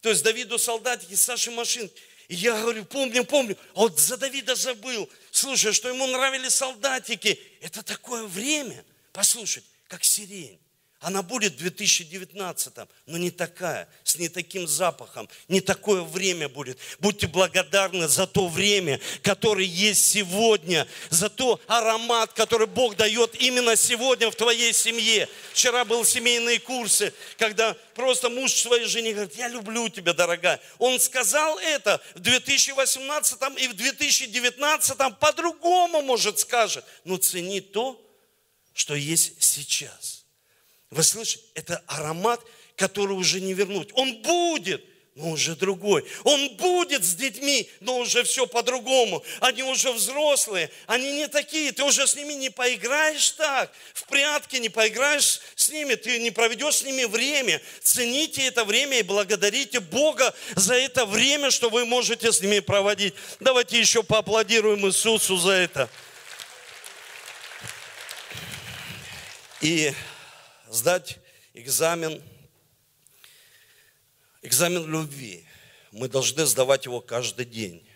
то 0.00 0.08
есть 0.10 0.22
Давиду 0.22 0.58
солдатики, 0.58 1.14
Саше 1.14 1.50
машинки. 1.50 2.00
И 2.28 2.36
я 2.36 2.58
говорю, 2.60 2.84
помню, 2.84 3.24
помню. 3.24 3.56
А 3.74 3.80
вот 3.80 3.98
за 3.98 4.16
Давида 4.16 4.54
забыл. 4.54 5.10
Слушай, 5.30 5.72
что 5.72 5.88
ему 5.88 6.06
нравились 6.06 6.54
солдатики. 6.54 7.38
Это 7.60 7.82
такое 7.82 8.24
время. 8.24 8.82
Послушай, 9.12 9.62
как 9.88 10.04
сирень. 10.04 10.58
Она 11.04 11.22
будет 11.22 11.52
в 11.52 11.56
2019, 11.58 12.72
но 13.04 13.18
не 13.18 13.30
такая, 13.30 13.86
с 14.04 14.16
не 14.16 14.30
таким 14.30 14.66
запахом, 14.66 15.28
не 15.48 15.60
такое 15.60 16.00
время 16.00 16.48
будет. 16.48 16.78
Будьте 16.98 17.26
благодарны 17.26 18.08
за 18.08 18.26
то 18.26 18.48
время, 18.48 18.98
которое 19.22 19.66
есть 19.66 20.02
сегодня, 20.02 20.88
за 21.10 21.28
то 21.28 21.60
аромат, 21.66 22.32
который 22.32 22.66
Бог 22.66 22.96
дает 22.96 23.34
именно 23.34 23.76
сегодня 23.76 24.30
в 24.30 24.34
твоей 24.34 24.72
семье. 24.72 25.28
Вчера 25.52 25.84
был 25.84 26.06
семейные 26.06 26.58
курсы, 26.58 27.12
когда 27.36 27.76
просто 27.94 28.30
муж 28.30 28.54
своей 28.54 28.86
жене 28.86 29.12
говорит, 29.12 29.34
я 29.36 29.48
люблю 29.48 29.90
тебя, 29.90 30.14
дорогая. 30.14 30.58
Он 30.78 30.98
сказал 30.98 31.58
это 31.58 32.00
в 32.14 32.20
2018 32.20 33.38
и 33.58 33.68
в 33.68 33.74
2019 33.74 34.96
по-другому, 35.20 36.00
может, 36.00 36.38
скажет. 36.38 36.82
Но 37.04 37.18
цени 37.18 37.60
то, 37.60 38.00
что 38.72 38.94
есть 38.94 39.34
сейчас. 39.42 40.13
Вы 40.94 41.02
слышите? 41.02 41.42
Это 41.54 41.82
аромат, 41.88 42.40
который 42.76 43.16
уже 43.16 43.40
не 43.40 43.52
вернуть. 43.52 43.88
Он 43.94 44.22
будет, 44.22 44.84
но 45.16 45.30
уже 45.30 45.56
другой. 45.56 46.04
Он 46.22 46.54
будет 46.54 47.04
с 47.04 47.16
детьми, 47.16 47.68
но 47.80 47.98
уже 47.98 48.22
все 48.22 48.46
по-другому. 48.46 49.24
Они 49.40 49.64
уже 49.64 49.90
взрослые, 49.90 50.70
они 50.86 51.10
не 51.14 51.26
такие. 51.26 51.72
Ты 51.72 51.82
уже 51.82 52.06
с 52.06 52.14
ними 52.14 52.34
не 52.34 52.48
поиграешь 52.48 53.28
так. 53.32 53.72
В 53.92 54.04
прятки 54.04 54.54
не 54.54 54.68
поиграешь 54.68 55.40
с 55.56 55.68
ними, 55.68 55.96
ты 55.96 56.20
не 56.20 56.30
проведешь 56.30 56.76
с 56.76 56.84
ними 56.84 57.06
время. 57.06 57.60
Цените 57.82 58.46
это 58.46 58.64
время 58.64 59.00
и 59.00 59.02
благодарите 59.02 59.80
Бога 59.80 60.32
за 60.54 60.74
это 60.74 61.06
время, 61.06 61.50
что 61.50 61.70
вы 61.70 61.84
можете 61.86 62.30
с 62.30 62.40
ними 62.40 62.60
проводить. 62.60 63.14
Давайте 63.40 63.80
еще 63.80 64.04
поаплодируем 64.04 64.86
Иисусу 64.86 65.38
за 65.38 65.50
это. 65.50 65.90
И 69.60 69.92
сдать 70.70 71.18
экзамен, 71.54 72.22
экзамен 74.42 74.90
любви. 74.90 75.46
Мы 75.92 76.08
должны 76.08 76.44
сдавать 76.46 76.86
его 76.86 77.00
каждый 77.00 77.44
день. 77.46 77.86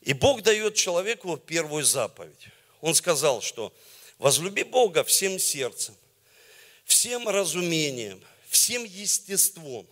И 0.00 0.14
Бог 0.14 0.42
дает 0.42 0.74
человеку 0.74 1.36
первую 1.36 1.84
заповедь. 1.84 2.48
Он 2.80 2.94
сказал, 2.94 3.42
что 3.42 3.74
возлюби 4.18 4.62
Бога 4.62 5.04
всем 5.04 5.38
сердцем, 5.38 5.94
всем 6.84 7.28
разумением, 7.28 8.22
всем 8.48 8.84
естеством, 8.84 9.86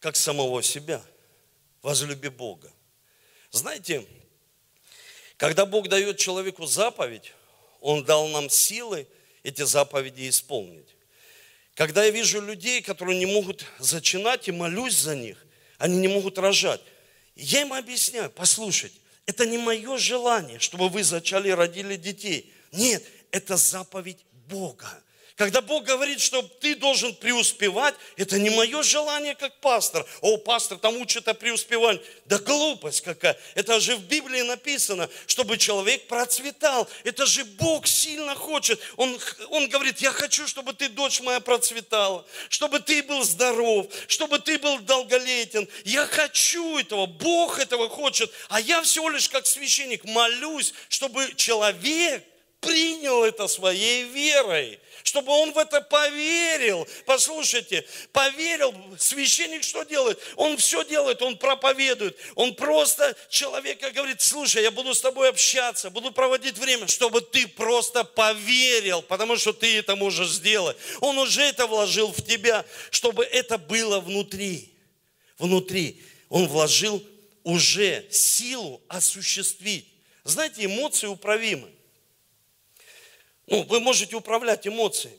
как 0.00 0.16
самого 0.16 0.62
себя. 0.62 1.02
Возлюби 1.82 2.30
Бога. 2.30 2.72
Знаете, 3.50 4.06
когда 5.36 5.66
Бог 5.66 5.88
дает 5.88 6.16
человеку 6.16 6.64
заповедь, 6.64 7.34
Он 7.80 8.02
дал 8.02 8.28
нам 8.28 8.48
силы 8.48 9.06
эти 9.42 9.62
заповеди 9.62 10.28
исполнить. 10.28 10.93
Когда 11.74 12.04
я 12.04 12.10
вижу 12.10 12.40
людей, 12.40 12.82
которые 12.82 13.18
не 13.18 13.26
могут 13.26 13.64
зачинать 13.78 14.48
и 14.48 14.52
молюсь 14.52 14.96
за 14.96 15.16
них, 15.16 15.44
они 15.78 15.98
не 15.98 16.08
могут 16.08 16.38
рожать. 16.38 16.80
Я 17.34 17.62
им 17.62 17.72
объясняю, 17.72 18.30
послушайте, 18.30 18.96
это 19.26 19.44
не 19.44 19.58
мое 19.58 19.98
желание, 19.98 20.60
чтобы 20.60 20.88
вы 20.88 21.02
зачали 21.02 21.48
и 21.48 21.52
родили 21.52 21.96
детей. 21.96 22.52
Нет, 22.70 23.04
это 23.32 23.56
заповедь 23.56 24.24
Бога. 24.48 25.02
Когда 25.36 25.60
Бог 25.60 25.82
говорит, 25.82 26.20
что 26.20 26.42
ты 26.42 26.76
должен 26.76 27.12
преуспевать, 27.12 27.96
это 28.16 28.38
не 28.38 28.50
мое 28.50 28.84
желание 28.84 29.34
как 29.34 29.52
пастор. 29.56 30.06
О, 30.20 30.36
пастор 30.36 30.78
там 30.78 30.96
учит 30.98 31.26
о 31.26 31.34
преуспевании. 31.34 32.00
Да 32.26 32.38
глупость 32.38 33.00
какая. 33.00 33.36
Это 33.56 33.80
же 33.80 33.96
в 33.96 34.04
Библии 34.04 34.42
написано, 34.42 35.10
чтобы 35.26 35.58
человек 35.58 36.06
процветал. 36.06 36.88
Это 37.02 37.26
же 37.26 37.44
Бог 37.44 37.88
сильно 37.88 38.36
хочет. 38.36 38.80
Он, 38.96 39.18
он 39.50 39.68
говорит, 39.68 39.98
я 39.98 40.12
хочу, 40.12 40.46
чтобы 40.46 40.72
ты, 40.72 40.88
дочь 40.88 41.20
моя, 41.20 41.40
процветала. 41.40 42.24
Чтобы 42.48 42.78
ты 42.78 43.02
был 43.02 43.24
здоров. 43.24 43.88
Чтобы 44.06 44.38
ты 44.38 44.56
был 44.56 44.78
долголетен. 44.78 45.68
Я 45.84 46.06
хочу 46.06 46.78
этого. 46.78 47.06
Бог 47.06 47.58
этого 47.58 47.88
хочет. 47.88 48.30
А 48.50 48.60
я 48.60 48.82
всего 48.82 49.10
лишь 49.10 49.28
как 49.28 49.46
священник 49.46 50.04
молюсь, 50.04 50.72
чтобы 50.88 51.32
человек 51.34 52.24
принял 52.64 53.24
это 53.24 53.46
своей 53.46 54.04
верой 54.04 54.80
чтобы 55.04 55.32
он 55.32 55.52
в 55.52 55.58
это 55.58 55.82
поверил. 55.82 56.88
Послушайте, 57.04 57.86
поверил, 58.10 58.74
священник 58.98 59.62
что 59.62 59.84
делает? 59.84 60.18
Он 60.34 60.56
все 60.56 60.82
делает, 60.84 61.20
он 61.20 61.36
проповедует. 61.36 62.16
Он 62.34 62.54
просто 62.54 63.14
человека 63.28 63.90
говорит, 63.90 64.22
слушай, 64.22 64.62
я 64.62 64.70
буду 64.70 64.94
с 64.94 65.02
тобой 65.02 65.28
общаться, 65.28 65.90
буду 65.90 66.10
проводить 66.10 66.56
время, 66.56 66.88
чтобы 66.88 67.20
ты 67.20 67.46
просто 67.46 68.02
поверил, 68.02 69.02
потому 69.02 69.36
что 69.36 69.52
ты 69.52 69.76
это 69.78 69.94
можешь 69.94 70.30
сделать. 70.30 70.76
Он 71.00 71.18
уже 71.18 71.42
это 71.42 71.66
вложил 71.66 72.10
в 72.10 72.22
тебя, 72.22 72.64
чтобы 72.90 73.24
это 73.24 73.58
было 73.58 74.00
внутри. 74.00 74.72
Внутри. 75.38 76.02
Он 76.30 76.48
вложил 76.48 77.04
уже 77.42 78.06
силу 78.10 78.80
осуществить. 78.88 79.86
Знаете, 80.24 80.64
эмоции 80.64 81.06
управимы. 81.06 81.70
Ну, 83.46 83.62
вы 83.64 83.80
можете 83.80 84.16
управлять 84.16 84.66
эмоциями. 84.66 85.18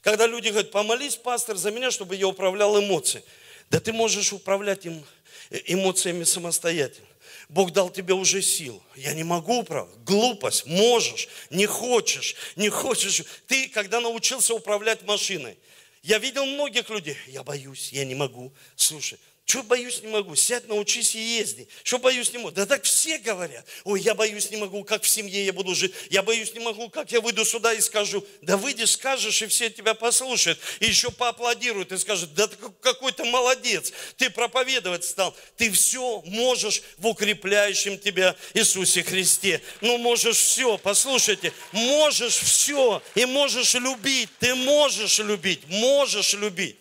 Когда 0.00 0.26
люди 0.26 0.48
говорят, 0.48 0.70
помолись, 0.70 1.16
пастор, 1.16 1.56
за 1.56 1.70
меня, 1.70 1.90
чтобы 1.90 2.16
я 2.16 2.26
управлял 2.26 2.78
эмоциями. 2.78 3.24
Да 3.70 3.80
ты 3.80 3.92
можешь 3.92 4.32
управлять 4.32 4.84
им, 4.84 5.04
э, 5.50 5.60
эмоциями 5.66 6.24
самостоятельно. 6.24 7.08
Бог 7.48 7.70
дал 7.72 7.90
тебе 7.90 8.14
уже 8.14 8.42
силу. 8.42 8.82
Я 8.96 9.14
не 9.14 9.24
могу 9.24 9.58
управлять. 9.58 9.96
Глупость. 10.04 10.66
Можешь. 10.66 11.28
Не 11.50 11.66
хочешь. 11.66 12.34
Не 12.56 12.68
хочешь. 12.68 13.22
Ты, 13.46 13.68
когда 13.68 14.00
научился 14.00 14.54
управлять 14.54 15.02
машиной, 15.02 15.58
я 16.02 16.18
видел 16.18 16.44
многих 16.46 16.90
людей. 16.90 17.16
Я 17.28 17.42
боюсь, 17.42 17.92
я 17.92 18.04
не 18.04 18.14
могу. 18.14 18.52
Слушай, 18.74 19.18
что 19.44 19.62
боюсь, 19.64 20.00
не 20.02 20.08
могу? 20.08 20.34
Сядь, 20.36 20.68
научись 20.68 21.14
и 21.14 21.20
езди. 21.20 21.68
Что 21.82 21.98
боюсь, 21.98 22.32
не 22.32 22.38
могу? 22.38 22.52
Да 22.52 22.64
так 22.64 22.84
все 22.84 23.18
говорят. 23.18 23.66
Ой, 23.84 24.00
я 24.00 24.14
боюсь, 24.14 24.50
не 24.50 24.56
могу, 24.56 24.84
как 24.84 25.02
в 25.02 25.08
семье 25.08 25.44
я 25.44 25.52
буду 25.52 25.74
жить. 25.74 25.92
Я 26.10 26.22
боюсь, 26.22 26.54
не 26.54 26.60
могу, 26.60 26.88
как 26.88 27.10
я 27.10 27.20
выйду 27.20 27.44
сюда 27.44 27.74
и 27.74 27.80
скажу. 27.80 28.24
Да 28.40 28.56
выйдешь, 28.56 28.92
скажешь, 28.92 29.42
и 29.42 29.46
все 29.48 29.68
тебя 29.68 29.94
послушают. 29.94 30.58
И 30.80 30.86
еще 30.86 31.10
поаплодируют 31.10 31.90
и 31.92 31.98
скажут, 31.98 32.32
да 32.34 32.46
ты 32.46 32.56
какой 32.80 33.12
то 33.12 33.24
молодец. 33.24 33.92
Ты 34.16 34.30
проповедовать 34.30 35.04
стал. 35.04 35.36
Ты 35.56 35.70
все 35.72 36.22
можешь 36.22 36.80
в 36.98 37.06
укрепляющем 37.08 37.98
тебя 37.98 38.36
Иисусе 38.54 39.02
Христе. 39.02 39.60
Ну, 39.80 39.98
можешь 39.98 40.36
все. 40.36 40.78
Послушайте, 40.78 41.52
можешь 41.72 42.36
все. 42.36 43.02
И 43.16 43.26
можешь 43.26 43.74
любить. 43.74 44.30
Ты 44.38 44.54
можешь 44.54 45.18
любить. 45.18 45.62
Можешь 45.66 46.32
любить. 46.34 46.76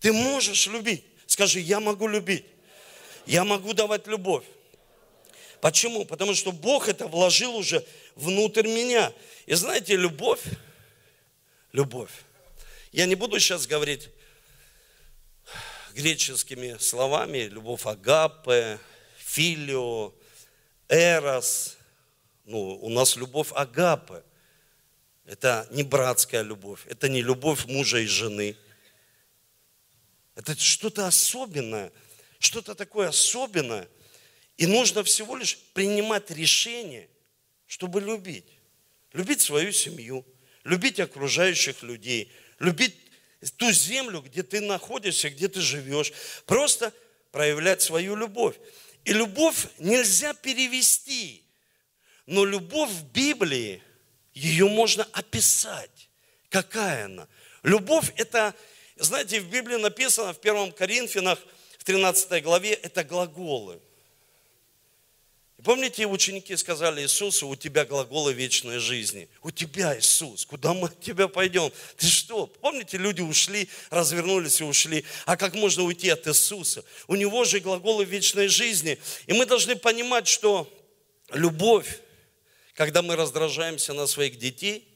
Ты 0.00 0.12
можешь 0.12 0.66
любить. 0.66 1.04
Скажи, 1.30 1.60
я 1.60 1.78
могу 1.78 2.08
любить. 2.08 2.44
Я 3.24 3.44
могу 3.44 3.72
давать 3.72 4.08
любовь. 4.08 4.42
Почему? 5.60 6.04
Потому 6.04 6.34
что 6.34 6.50
Бог 6.50 6.88
это 6.88 7.06
вложил 7.06 7.54
уже 7.54 7.86
внутрь 8.16 8.66
меня. 8.66 9.12
И 9.46 9.54
знаете, 9.54 9.94
любовь, 9.94 10.42
любовь. 11.70 12.10
Я 12.90 13.06
не 13.06 13.14
буду 13.14 13.38
сейчас 13.38 13.68
говорить 13.68 14.08
греческими 15.94 16.76
словами, 16.80 17.42
любовь 17.42 17.86
агапе, 17.86 18.80
филио, 19.16 20.12
эрос. 20.88 21.76
Ну, 22.44 22.74
у 22.82 22.88
нас 22.88 23.14
любовь 23.14 23.52
агапе. 23.54 24.24
Это 25.26 25.68
не 25.70 25.84
братская 25.84 26.42
любовь, 26.42 26.80
это 26.88 27.08
не 27.08 27.22
любовь 27.22 27.66
мужа 27.66 27.98
и 27.98 28.06
жены– 28.06 28.56
это 30.40 30.58
что-то 30.58 31.06
особенное, 31.06 31.92
что-то 32.38 32.74
такое 32.74 33.08
особенное. 33.08 33.86
И 34.56 34.66
нужно 34.66 35.04
всего 35.04 35.36
лишь 35.36 35.58
принимать 35.74 36.30
решение, 36.30 37.08
чтобы 37.66 38.00
любить. 38.00 38.46
Любить 39.12 39.42
свою 39.42 39.70
семью, 39.72 40.24
любить 40.64 40.98
окружающих 40.98 41.82
людей, 41.82 42.32
любить 42.58 42.96
ту 43.56 43.70
землю, 43.70 44.22
где 44.22 44.42
ты 44.42 44.60
находишься, 44.60 45.28
где 45.28 45.48
ты 45.48 45.60
живешь. 45.60 46.12
Просто 46.46 46.94
проявлять 47.32 47.82
свою 47.82 48.16
любовь. 48.16 48.56
И 49.04 49.12
любовь 49.12 49.66
нельзя 49.78 50.32
перевести, 50.32 51.42
но 52.24 52.46
любовь 52.46 52.90
в 52.90 53.04
Библии, 53.12 53.82
ее 54.32 54.68
можно 54.68 55.04
описать. 55.12 56.08
Какая 56.48 57.06
она? 57.06 57.28
Любовь– 57.62 58.12
это 58.16 58.54
знаете, 59.00 59.40
в 59.40 59.48
Библии 59.48 59.76
написано 59.76 60.32
в 60.32 60.38
1 60.38 60.72
Коринфянах, 60.72 61.38
в 61.78 61.84
13 61.84 62.42
главе, 62.42 62.74
это 62.74 63.02
глаголы. 63.04 63.80
И 65.60 65.62
помните, 65.62 66.06
ученики 66.06 66.56
сказали 66.56 67.02
Иисусу, 67.02 67.46
у 67.48 67.54
тебя 67.54 67.84
глаголы 67.84 68.32
вечной 68.32 68.78
жизни. 68.78 69.28
У 69.42 69.50
тебя, 69.50 69.98
Иисус, 69.98 70.46
куда 70.46 70.72
мы 70.72 70.88
от 70.88 71.00
тебя 71.00 71.28
пойдем? 71.28 71.70
Ты 71.98 72.06
что? 72.06 72.46
Помните, 72.46 72.96
люди 72.96 73.20
ушли, 73.20 73.68
развернулись 73.90 74.60
и 74.60 74.64
ушли. 74.64 75.04
А 75.26 75.36
как 75.36 75.54
можно 75.54 75.82
уйти 75.82 76.08
от 76.08 76.26
Иисуса? 76.26 76.82
У 77.08 77.14
него 77.14 77.44
же 77.44 77.60
глаголы 77.60 78.06
вечной 78.06 78.48
жизни. 78.48 78.98
И 79.26 79.34
мы 79.34 79.44
должны 79.44 79.76
понимать, 79.76 80.28
что 80.28 80.66
любовь, 81.30 82.00
когда 82.72 83.02
мы 83.02 83.16
раздражаемся 83.16 83.92
на 83.92 84.06
своих 84.06 84.38
детей, 84.38 84.88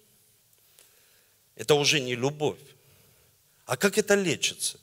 это 1.56 1.74
уже 1.74 2.00
не 2.00 2.14
любовь. 2.14 2.58
А 3.66 3.76
как 3.76 3.98
это 3.98 4.14
лечится? 4.14 4.78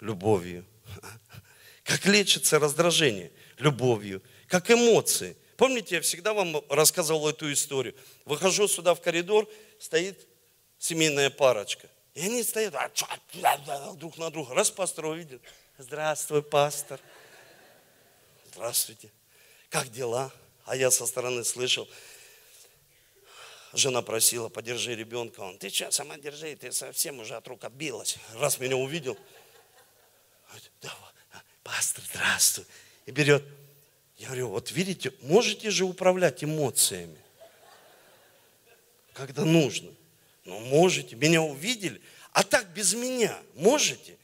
Любовью. 0.00 0.64
Как 1.84 2.04
лечится 2.04 2.58
раздражение? 2.58 3.32
Любовью 3.58 4.22
как 4.48 4.70
эмоции. 4.70 5.36
Помните, 5.56 5.96
я 5.96 6.00
всегда 6.00 6.32
вам 6.32 6.62
рассказывал 6.70 7.28
эту 7.28 7.52
историю. 7.52 7.94
Выхожу 8.24 8.66
сюда 8.66 8.94
в 8.94 9.00
коридор, 9.00 9.48
стоит 9.78 10.26
семейная 10.78 11.30
парочка. 11.30 11.88
И 12.14 12.24
они 12.24 12.42
стоят 12.42 12.74
а, 12.74 13.92
друг 13.94 14.18
на 14.18 14.30
друга. 14.30 14.54
Раз 14.54 14.70
пастор 14.70 15.06
увидел. 15.06 15.40
Здравствуй, 15.76 16.42
пастор. 16.42 16.98
Здравствуйте. 18.52 19.10
Как 19.68 19.90
дела? 19.90 20.32
А 20.64 20.74
я 20.76 20.90
со 20.90 21.06
стороны 21.06 21.44
слышал. 21.44 21.88
Жена 23.72 24.02
просила, 24.02 24.48
подержи 24.48 24.94
ребенка. 24.94 25.40
Он, 25.40 25.58
ты 25.58 25.68
что, 25.70 25.90
сама 25.90 26.16
держи, 26.16 26.56
ты 26.56 26.72
совсем 26.72 27.20
уже 27.20 27.36
от 27.36 27.46
рук 27.48 27.64
отбилась. 27.64 28.16
Раз 28.34 28.58
меня 28.58 28.76
увидел. 28.76 29.16
Да, 30.80 30.94
пастор, 31.62 32.02
здравствуй. 32.10 32.64
И 33.06 33.10
берет 33.10 33.44
я 34.18 34.26
говорю, 34.26 34.48
вот 34.48 34.72
видите, 34.72 35.12
можете 35.22 35.70
же 35.70 35.84
управлять 35.84 36.42
эмоциями, 36.42 37.18
когда 39.12 39.44
нужно. 39.44 39.90
Ну, 40.44 40.58
можете, 40.60 41.14
меня 41.14 41.40
увидели, 41.40 42.00
а 42.32 42.42
так 42.42 42.66
без 42.70 42.94
меня 42.94 43.38
можете? 43.54 44.16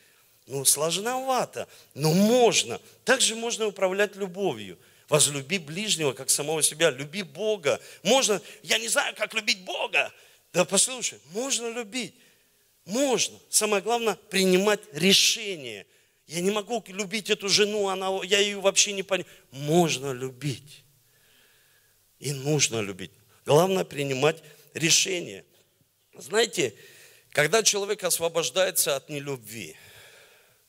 Ну, 0.47 0.65
сложновато, 0.65 1.69
но 1.95 2.13
можно. 2.13 2.81
Также 3.05 3.37
можно 3.37 3.67
управлять 3.67 4.17
любовью. 4.17 4.79
Возлюби 5.09 5.59
ближнего, 5.59 6.13
как 6.13 6.31
самого 6.31 6.63
себя. 6.63 6.91
Люби 6.91 7.23
Бога. 7.23 7.81
Можно, 8.03 8.41
я 8.63 8.79
не 8.79 8.89
знаю, 8.89 9.15
как 9.17 9.35
любить 9.35 9.65
Бога. 9.65 10.13
Да 10.53 10.65
послушай, 10.65 11.19
можно 11.33 11.69
любить. 11.69 12.15
Можно. 12.85 13.39
Самое 13.51 13.83
главное, 13.83 14.15
принимать 14.15 14.81
решение. 14.93 15.87
Я 16.27 16.41
не 16.41 16.51
могу 16.51 16.83
любить 16.89 17.29
эту 17.29 17.49
жену, 17.49 17.89
она, 17.89 18.09
я 18.25 18.39
ее 18.39 18.61
вообще 18.61 18.93
не 18.93 19.03
понимаю. 19.03 19.31
Можно 19.51 20.13
любить. 20.13 20.85
И 22.19 22.33
нужно 22.33 22.81
любить. 22.81 23.11
Главное 23.45 23.85
принимать 23.85 24.43
решение. 24.73 25.45
Знаете, 26.15 26.75
когда 27.31 27.63
человек 27.63 28.05
освобождается 28.05 28.97
от 28.97 29.09
нелюбви, 29.11 29.77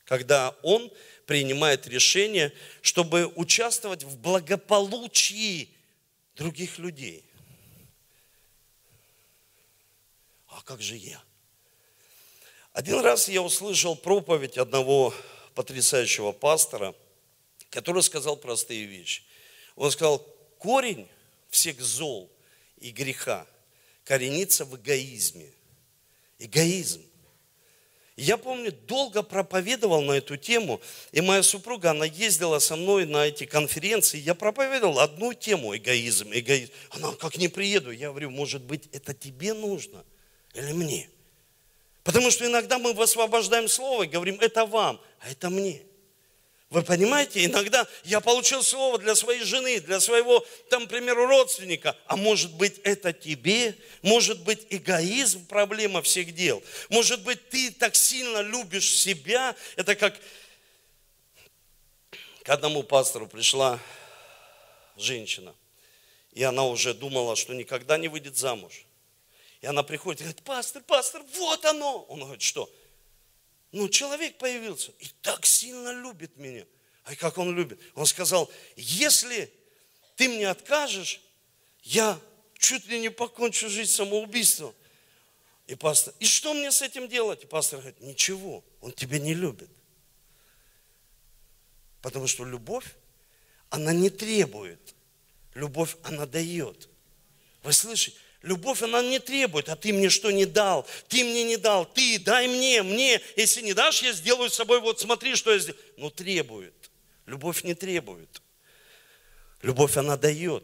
когда 0.04 0.54
он 0.62 0.92
принимает 1.26 1.86
решение, 1.86 2.52
чтобы 2.80 3.26
участвовать 3.34 4.04
в 4.04 4.16
благополучии 4.18 5.68
других 6.36 6.78
людей. 6.78 7.24
А 10.46 10.62
как 10.62 10.80
же 10.80 10.96
я? 10.96 11.20
Один 12.72 13.00
раз 13.00 13.28
я 13.28 13.42
услышал 13.42 13.96
проповедь 13.96 14.56
одного 14.56 15.12
потрясающего 15.54 16.32
пастора, 16.32 16.94
который 17.70 18.02
сказал 18.02 18.36
простые 18.36 18.84
вещи. 18.84 19.22
Он 19.74 19.90
сказал, 19.90 20.18
корень 20.58 21.08
всех 21.50 21.80
зол 21.80 22.30
и 22.78 22.90
греха 22.90 23.46
коренится 24.04 24.64
в 24.64 24.76
эгоизме. 24.76 25.50
Эгоизм. 26.38 27.02
Я 28.16 28.38
помню, 28.38 28.72
долго 28.72 29.22
проповедовал 29.22 30.00
на 30.00 30.12
эту 30.12 30.38
тему, 30.38 30.80
и 31.12 31.20
моя 31.20 31.42
супруга, 31.42 31.90
она 31.90 32.06
ездила 32.06 32.58
со 32.60 32.74
мной 32.74 33.04
на 33.04 33.26
эти 33.26 33.44
конференции, 33.44 34.18
я 34.18 34.34
проповедовал 34.34 35.00
одну 35.00 35.34
тему, 35.34 35.76
эгоизм, 35.76 36.30
эгоизм. 36.32 36.72
Она, 36.90 37.12
как 37.12 37.36
не 37.36 37.48
приеду, 37.48 37.90
я 37.90 38.08
говорю, 38.08 38.30
может 38.30 38.62
быть, 38.62 38.88
это 38.92 39.12
тебе 39.12 39.52
нужно 39.52 40.02
или 40.54 40.72
мне? 40.72 41.10
Потому 42.04 42.30
что 42.30 42.46
иногда 42.46 42.78
мы 42.78 42.94
высвобождаем 42.94 43.68
слово 43.68 44.04
и 44.04 44.08
говорим, 44.08 44.38
это 44.40 44.64
вам, 44.64 44.98
а 45.20 45.28
это 45.28 45.50
мне. 45.50 45.82
Вы 46.68 46.82
понимаете, 46.82 47.44
иногда 47.44 47.86
я 48.02 48.20
получил 48.20 48.62
слово 48.62 48.98
для 48.98 49.14
своей 49.14 49.44
жены, 49.44 49.80
для 49.80 50.00
своего, 50.00 50.44
там, 50.68 50.86
к 50.86 50.90
примеру, 50.90 51.26
родственника, 51.26 51.96
а 52.06 52.16
может 52.16 52.52
быть 52.54 52.80
это 52.82 53.12
тебе, 53.12 53.76
может 54.02 54.42
быть 54.42 54.66
эгоизм 54.70 55.46
проблема 55.46 56.02
всех 56.02 56.34
дел, 56.34 56.62
может 56.88 57.22
быть 57.22 57.48
ты 57.50 57.70
так 57.70 57.94
сильно 57.94 58.40
любишь 58.40 58.98
себя, 58.98 59.54
это 59.76 59.94
как 59.94 60.18
к 62.42 62.48
одному 62.48 62.82
пастору 62.82 63.28
пришла 63.28 63.78
женщина, 64.96 65.54
и 66.32 66.42
она 66.42 66.64
уже 66.64 66.94
думала, 66.94 67.36
что 67.36 67.54
никогда 67.54 67.96
не 67.96 68.08
выйдет 68.08 68.36
замуж. 68.36 68.84
И 69.60 69.66
она 69.66 69.82
приходит 69.82 70.20
и 70.20 70.24
говорит, 70.24 70.42
пастор, 70.42 70.82
пастор, 70.82 71.22
вот 71.34 71.64
оно. 71.64 72.02
Он 72.08 72.20
говорит, 72.20 72.42
что? 72.42 72.70
Ну, 73.72 73.88
человек 73.88 74.38
появился 74.38 74.92
и 74.98 75.06
так 75.22 75.44
сильно 75.44 75.92
любит 75.92 76.36
меня. 76.36 76.64
А 77.04 77.14
как 77.14 77.38
он 77.38 77.54
любит? 77.54 77.80
Он 77.94 78.06
сказал, 78.06 78.50
если 78.76 79.52
ты 80.16 80.28
мне 80.28 80.48
откажешь, 80.48 81.20
я 81.82 82.18
чуть 82.58 82.86
ли 82.86 83.00
не 83.00 83.10
покончу 83.10 83.68
жизнь 83.68 83.92
самоубийством. 83.92 84.74
И 85.66 85.74
пастор, 85.74 86.14
и 86.20 86.26
что 86.26 86.54
мне 86.54 86.70
с 86.70 86.82
этим 86.82 87.08
делать? 87.08 87.42
И 87.42 87.46
пастор 87.46 87.80
говорит, 87.80 88.00
ничего, 88.00 88.64
он 88.80 88.92
тебя 88.92 89.18
не 89.18 89.34
любит. 89.34 89.70
Потому 92.02 92.26
что 92.28 92.44
любовь, 92.44 92.86
она 93.68 93.92
не 93.92 94.10
требует. 94.10 94.94
Любовь, 95.54 95.96
она 96.02 96.26
дает. 96.26 96.88
Вы 97.62 97.72
слышите? 97.72 98.16
Любовь, 98.46 98.80
она 98.80 99.02
не 99.02 99.18
требует, 99.18 99.68
а 99.68 99.74
ты 99.74 99.92
мне 99.92 100.08
что 100.08 100.30
не 100.30 100.46
дал, 100.46 100.86
ты 101.08 101.24
мне 101.24 101.42
не 101.42 101.56
дал, 101.56 101.84
ты 101.84 102.16
дай 102.20 102.46
мне, 102.46 102.80
мне. 102.84 103.20
Если 103.34 103.60
не 103.60 103.74
дашь, 103.74 104.04
я 104.04 104.12
сделаю 104.12 104.50
с 104.50 104.54
собой, 104.54 104.80
вот 104.80 105.00
смотри, 105.00 105.34
что 105.34 105.52
я 105.52 105.58
сделаю. 105.58 105.82
Но 105.96 106.10
требует. 106.10 106.72
Любовь 107.26 107.64
не 107.64 107.74
требует. 107.74 108.40
Любовь, 109.62 109.96
она 109.96 110.16
дает. 110.16 110.62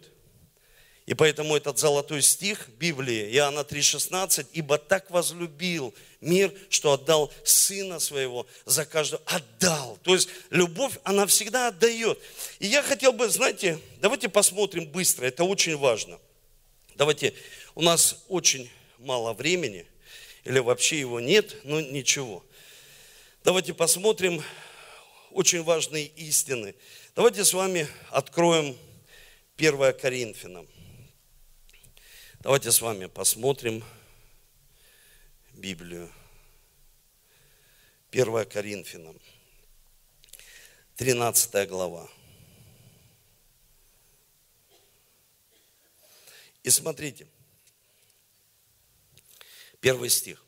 И 1.07 1.15
поэтому 1.15 1.57
этот 1.57 1.77
золотой 1.77 2.23
стих 2.23 2.69
Библии, 2.79 3.35
Иоанна 3.35 3.63
3,16, 3.63 4.47
«Ибо 4.53 4.79
так 4.79 5.11
возлюбил 5.11 5.93
мир, 6.21 6.55
что 6.69 6.93
отдал 6.93 7.33
Сына 7.43 7.99
Своего 7.99 8.47
за 8.65 8.85
каждого». 8.85 9.21
Отдал. 9.27 9.99
То 10.05 10.15
есть 10.15 10.29
любовь, 10.51 10.97
она 11.03 11.27
всегда 11.27 11.67
отдает. 11.67 12.21
И 12.61 12.69
я 12.69 12.81
хотел 12.81 13.13
бы, 13.13 13.29
знаете, 13.29 13.81
давайте 14.01 14.29
посмотрим 14.29 14.87
быстро, 14.87 15.27
это 15.27 15.43
очень 15.43 15.77
важно. 15.77 16.21
Давайте 16.95 17.35
у 17.75 17.83
нас 17.83 18.25
очень 18.29 18.71
мало 18.99 19.33
времени, 19.33 19.87
или 20.45 20.59
вообще 20.59 21.01
его 21.01 21.21
нет, 21.21 21.57
но 21.65 21.81
ничего. 21.81 22.45
Давайте 23.45 23.75
посмотрим 23.75 24.43
очень 25.31 25.63
важные 25.63 26.07
истины. 26.07 26.75
Давайте 27.15 27.45
с 27.45 27.53
вами 27.53 27.89
откроем 28.11 28.77
1 29.57 29.93
Коринфянам. 29.95 30.69
Давайте 32.41 32.73
с 32.73 32.81
вами 32.81 33.07
посмотрим 33.07 33.85
Библию. 35.53 36.11
1 38.11 38.45
Коринфянам, 38.45 39.19
13 40.97 41.69
глава. 41.69 42.09
И 46.63 46.71
смотрите, 46.71 47.27
Первый 49.83 50.11
стих. 50.11 50.41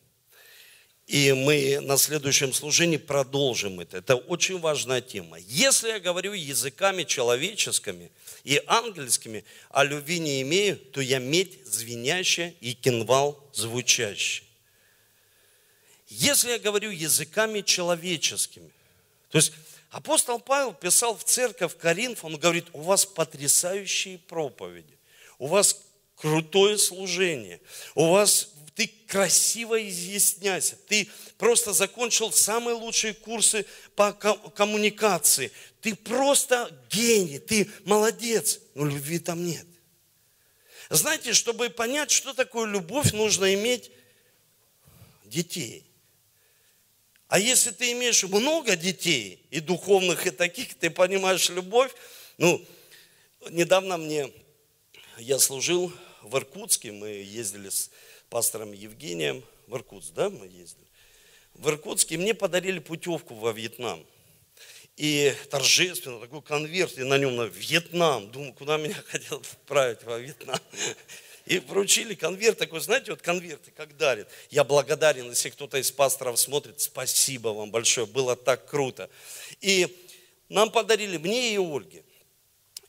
И 1.09 1.33
мы 1.33 1.81
на 1.81 1.99
следующем 1.99 2.53
служении 2.53 2.99
продолжим 2.99 3.81
это. 3.81 3.99
Это 3.99 4.14
очень 4.14 4.61
важная 4.61 5.01
тема. 5.01 5.38
Если 5.49 5.88
я 5.88 5.99
говорю 5.99 6.33
языками 6.33 7.03
человеческими 7.03 8.12
и 8.44 8.62
ангельскими, 8.66 9.44
а 9.70 9.83
любви 9.83 10.20
не 10.20 10.40
имею, 10.42 10.77
то 10.77 11.01
я 11.01 11.18
медь 11.18 11.66
звенящая 11.66 12.55
и 12.61 12.75
кинвал 12.75 13.44
звучащий. 13.53 14.44
Если 16.09 16.51
я 16.51 16.61
говорю 16.61 16.90
языками 16.90 17.61
человеческими, 17.61 18.70
то 19.31 19.38
есть 19.38 19.53
апостол 19.90 20.38
Павел 20.38 20.73
писал 20.73 21.16
в 21.16 21.25
церковь 21.25 21.77
Коринф, 21.77 22.25
он 22.25 22.37
говорит, 22.37 22.66
у 22.73 22.83
вас 22.83 23.05
потрясающие 23.05 24.18
проповеди, 24.18 24.97
у 25.40 25.49
вас 25.49 25.81
крутое 26.16 26.79
служение, 26.79 27.61
у 27.97 28.11
вас 28.11 28.54
ты 28.74 28.88
красиво 29.06 29.80
изъясняйся. 29.88 30.76
Ты 30.88 31.08
просто 31.38 31.72
закончил 31.72 32.32
самые 32.32 32.75
лучшие 32.75 33.14
курсы 33.14 33.66
по 33.94 34.12
коммуникации. 34.12 35.52
Ты 35.81 35.94
просто 35.94 36.77
гений, 36.90 37.38
ты 37.38 37.70
молодец. 37.85 38.60
Но 38.75 38.87
любви 38.87 39.20
там 39.20 39.46
нет. 39.46 39.66
Знаете, 40.90 41.33
чтобы 41.33 41.70
понять, 41.70 42.10
что 42.10 42.35
такое 42.35 42.66
любовь, 42.66 43.12
нужно 43.12 43.54
иметь 43.54 43.90
детей. 45.25 45.85
А 47.29 47.38
если 47.38 47.70
ты 47.70 47.92
имеешь 47.92 48.22
много 48.25 48.77
детей, 48.77 49.44
и 49.50 49.60
духовных, 49.60 50.27
и 50.27 50.31
таких, 50.31 50.75
ты 50.75 50.90
понимаешь 50.90 51.48
любовь, 51.48 51.92
ну, 52.38 52.64
недавно 53.50 53.96
мне, 53.96 54.33
я 55.18 55.38
служил 55.38 55.92
в 56.22 56.37
Иркутске, 56.37 56.92
мы 56.92 57.08
ездили 57.08 57.70
с 57.70 57.90
пастором 58.35 58.72
Евгением 58.72 59.44
в 59.68 59.76
Иркутск, 59.76 60.12
да, 60.12 60.28
мы 60.28 60.46
ездили. 60.46 60.88
В 61.54 61.68
Иркутске 61.68 62.18
мне 62.18 62.35
подарили 62.35 62.80
путевку 62.80 63.37
во 63.37 63.52
Вьетнам. 63.52 64.04
И 64.96 65.32
торжественно 65.50 66.18
такой 66.18 66.42
конверт, 66.42 66.98
и 66.98 67.04
на 67.04 67.16
нем 67.16 67.37
на 67.37 67.44
Вьетнам. 67.44 68.28
Думаю, 68.32 68.52
куда 68.54 68.76
меня 68.76 68.96
хотел 69.06 69.37
отправить 69.37 70.02
во 70.02 70.18
Вьетнам. 70.18 70.58
И 71.46 71.60
вручили 71.60 72.16
конверт 72.16 72.58
такой, 72.58 72.80
знаете, 72.80 73.12
вот 73.12 73.22
конверты 73.22 73.70
как 73.70 73.96
дарят. 73.96 74.28
Я 74.50 74.64
благодарен, 74.64 75.28
если 75.28 75.50
кто-то 75.50 75.78
из 75.78 75.92
пасторов 75.92 76.40
смотрит, 76.40 76.80
спасибо 76.80 77.50
вам 77.50 77.70
большое, 77.70 78.04
было 78.04 78.35
так 78.35 78.68
круто. 78.68 79.08
И 79.60 79.96
нам 80.48 80.72
подарили, 80.72 81.18
мне 81.18 81.54
и 81.54 81.58
Ольге. 81.58 82.02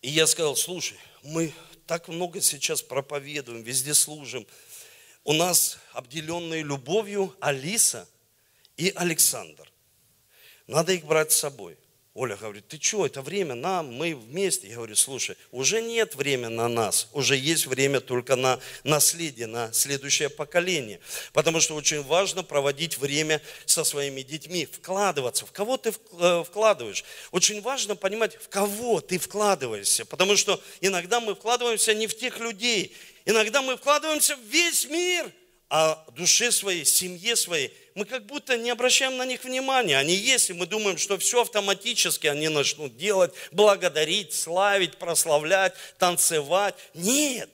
И 0.01 0.09
я 0.09 0.25
сказал, 0.25 0.55
слушай, 0.55 0.97
мы 1.21 1.53
так 1.85 2.07
много 2.07 2.41
сейчас 2.41 2.81
проповедуем, 2.81 3.61
везде 3.61 3.93
служим. 3.93 4.47
У 5.25 5.33
нас 5.33 5.79
обделенные 5.91 6.61
любовью 6.61 7.35
Алиса 7.39 8.07
и 8.77 8.93
Александр. 8.95 9.71
Надо 10.67 10.93
их 10.93 11.03
брать 11.03 11.31
с 11.31 11.37
собой. 11.37 11.77
Оля 12.13 12.37
говорит, 12.37 12.67
ты 12.67 12.79
что, 12.79 13.07
это 13.07 13.23
время 13.23 13.55
нам, 13.55 13.91
мы 13.91 14.15
вместе. 14.15 14.69
Я 14.69 14.75
говорю, 14.75 14.95
слушай, 14.95 15.35
уже 15.51 15.81
нет 15.81 16.15
времени 16.15 16.53
на 16.53 16.69
нас, 16.69 17.09
уже 17.11 17.35
есть 17.35 17.65
время 17.65 17.99
только 17.99 18.35
на 18.37 18.59
наследие, 18.83 19.47
на 19.47 19.73
следующее 19.73 20.29
поколение. 20.29 21.01
Потому 21.33 21.59
что 21.59 21.75
очень 21.75 22.03
важно 22.03 22.43
проводить 22.43 22.97
время 22.99 23.41
со 23.65 23.83
своими 23.83 24.21
детьми, 24.21 24.65
вкладываться. 24.65 25.45
В 25.45 25.51
кого 25.51 25.75
ты 25.75 25.91
э, 25.91 26.43
вкладываешь? 26.47 27.03
Очень 27.31 27.61
важно 27.61 27.95
понимать, 27.95 28.35
в 28.35 28.47
кого 28.47 29.01
ты 29.01 29.17
вкладываешься. 29.17 30.05
Потому 30.05 30.37
что 30.37 30.61
иногда 30.81 31.19
мы 31.19 31.35
вкладываемся 31.35 31.95
не 31.95 32.07
в 32.07 32.15
тех 32.15 32.39
людей, 32.39 32.95
иногда 33.25 33.61
мы 33.61 33.77
вкладываемся 33.77 34.35
в 34.35 34.41
весь 34.41 34.85
мир, 34.85 35.31
а 35.69 36.05
душе 36.15 36.51
своей, 36.51 36.85
семье 36.85 37.35
своей– 37.35 37.73
мы 37.95 38.03
как 38.03 38.25
будто 38.25 38.57
не 38.57 38.69
обращаем 38.71 39.15
на 39.15 39.25
них 39.25 39.45
внимания. 39.45 39.97
Они 39.97 40.13
есть, 40.13 40.49
и 40.49 40.53
мы 40.53 40.67
думаем, 40.67 40.97
что 40.97 41.17
все 41.17 41.41
автоматически 41.41 42.27
они 42.27 42.49
начнут 42.49 42.97
делать, 42.97 43.33
благодарить, 43.51 44.33
славить, 44.33 44.97
прославлять, 44.97 45.73
танцевать. 45.97 46.75
Нет, 46.93 47.49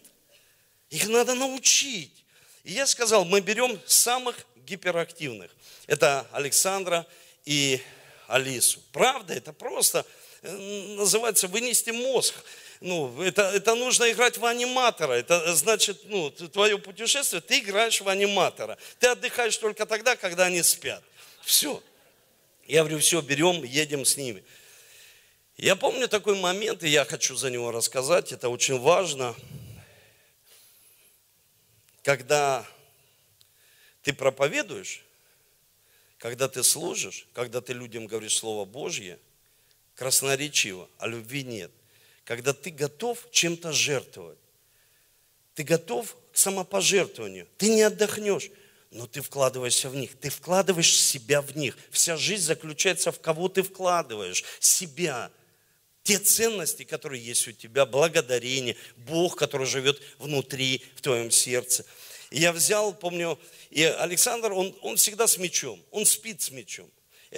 их 0.89 1.07
надо 1.07 1.35
научить. 1.35 2.25
И 2.63 2.73
я 2.73 2.87
сказал, 2.87 3.23
мы 3.23 3.39
берем 3.41 3.79
самых 3.85 4.35
гиперактивных. 4.65 5.51
Это 5.85 6.27
Александра 6.31 7.05
и 7.45 7.79
Алису. 8.27 8.79
Правда, 8.91 9.35
это 9.35 9.53
просто 9.53 10.07
э, 10.41 10.51
называется 10.97 11.47
вынести 11.47 11.91
мозг 11.91 12.33
ну, 12.81 13.21
это, 13.21 13.43
это 13.43 13.75
нужно 13.75 14.11
играть 14.11 14.39
в 14.39 14.45
аниматора. 14.45 15.13
Это 15.13 15.55
значит, 15.55 16.01
ну, 16.05 16.31
твое 16.31 16.79
путешествие, 16.79 17.39
ты 17.39 17.59
играешь 17.59 18.01
в 18.01 18.09
аниматора. 18.09 18.75
Ты 18.97 19.07
отдыхаешь 19.07 19.55
только 19.57 19.85
тогда, 19.85 20.15
когда 20.15 20.45
они 20.45 20.63
спят. 20.63 21.03
Все. 21.43 21.81
Я 22.65 22.79
говорю, 22.81 22.97
все, 22.97 23.21
берем, 23.21 23.63
едем 23.63 24.03
с 24.03 24.17
ними. 24.17 24.43
Я 25.57 25.75
помню 25.75 26.07
такой 26.07 26.35
момент, 26.35 26.81
и 26.83 26.89
я 26.89 27.05
хочу 27.05 27.35
за 27.35 27.51
него 27.51 27.71
рассказать, 27.71 28.31
это 28.31 28.49
очень 28.49 28.79
важно, 28.79 29.35
когда 32.01 32.65
ты 34.01 34.11
проповедуешь, 34.11 35.03
когда 36.17 36.47
ты 36.47 36.63
служишь, 36.63 37.27
когда 37.33 37.61
ты 37.61 37.73
людям 37.73 38.07
говоришь 38.07 38.37
Слово 38.37 38.65
Божье, 38.65 39.19
красноречиво, 39.93 40.89
а 40.97 41.05
любви 41.05 41.43
нет 41.43 41.71
когда 42.23 42.53
ты 42.53 42.69
готов 42.69 43.27
чем-то 43.31 43.71
жертвовать. 43.71 44.37
Ты 45.53 45.63
готов 45.63 46.15
к 46.31 46.37
самопожертвованию. 46.37 47.47
Ты 47.57 47.69
не 47.69 47.81
отдохнешь, 47.81 48.49
но 48.89 49.07
ты 49.07 49.21
вкладываешься 49.21 49.89
в 49.89 49.95
них. 49.95 50.17
Ты 50.19 50.29
вкладываешь 50.29 50.99
себя 50.99 51.41
в 51.41 51.55
них. 51.55 51.77
Вся 51.91 52.17
жизнь 52.17 52.43
заключается 52.43 53.11
в 53.11 53.19
кого 53.19 53.49
ты 53.49 53.63
вкладываешь. 53.63 54.43
Себя. 54.59 55.31
Те 56.03 56.17
ценности, 56.17 56.83
которые 56.83 57.23
есть 57.23 57.47
у 57.47 57.51
тебя, 57.51 57.85
благодарение, 57.85 58.75
Бог, 58.97 59.35
который 59.35 59.67
живет 59.67 60.01
внутри, 60.17 60.83
в 60.95 61.01
твоем 61.01 61.29
сердце. 61.29 61.85
Я 62.31 62.53
взял, 62.53 62.93
помню, 62.93 63.37
и 63.69 63.83
Александр, 63.83 64.51
он, 64.53 64.75
он 64.81 64.95
всегда 64.95 65.27
с 65.27 65.37
мечом, 65.37 65.79
он 65.91 66.05
спит 66.05 66.41
с 66.41 66.49
мечом. 66.49 66.89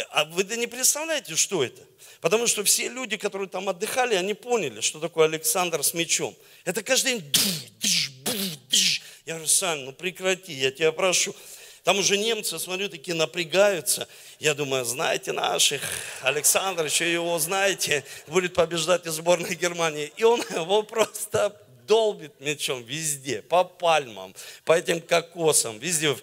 А 0.10 0.26
вы 0.26 0.44
не 0.44 0.68
представляете, 0.68 1.36
что 1.36 1.64
это? 1.64 1.82
Потому 2.20 2.48
что 2.48 2.64
все 2.64 2.88
люди, 2.88 3.18
которые 3.18 3.48
там 3.48 3.70
отдыхали, 3.70 4.16
они 4.16 4.34
поняли, 4.34 4.82
что 4.82 5.00
такое 5.00 5.26
Александр 5.26 5.84
с 5.84 5.94
мечом. 5.94 6.36
Это 6.66 6.82
каждый 6.82 7.20
день... 7.20 7.32
Я 9.26 9.34
говорю, 9.36 9.48
Сань, 9.48 9.80
ну 9.82 9.94
прекрати, 9.94 10.54
я 10.54 10.72
тебя 10.72 10.92
прошу. 10.92 11.36
Там 11.84 12.00
уже 12.00 12.18
немцы, 12.18 12.58
смотрю, 12.60 12.90
такие 12.90 13.14
напрягаются. 13.14 14.08
Я 14.40 14.54
думаю, 14.54 14.86
знаете 14.86 15.34
наших, 15.34 15.82
Александр, 16.22 16.86
еще 16.86 17.12
его 17.12 17.38
знаете, 17.40 18.06
будет 18.28 18.54
побеждать 18.54 19.06
из 19.06 19.14
сборной 19.14 19.56
Германии. 19.56 20.12
И 20.16 20.24
он 20.24 20.40
его 20.50 20.84
просто 20.84 21.56
долбит 21.86 22.40
мечом 22.40 22.84
везде, 22.84 23.42
по 23.42 23.66
пальмам, 23.66 24.34
по 24.64 24.74
этим 24.74 25.02
кокосам, 25.02 25.78
везде. 25.80 26.16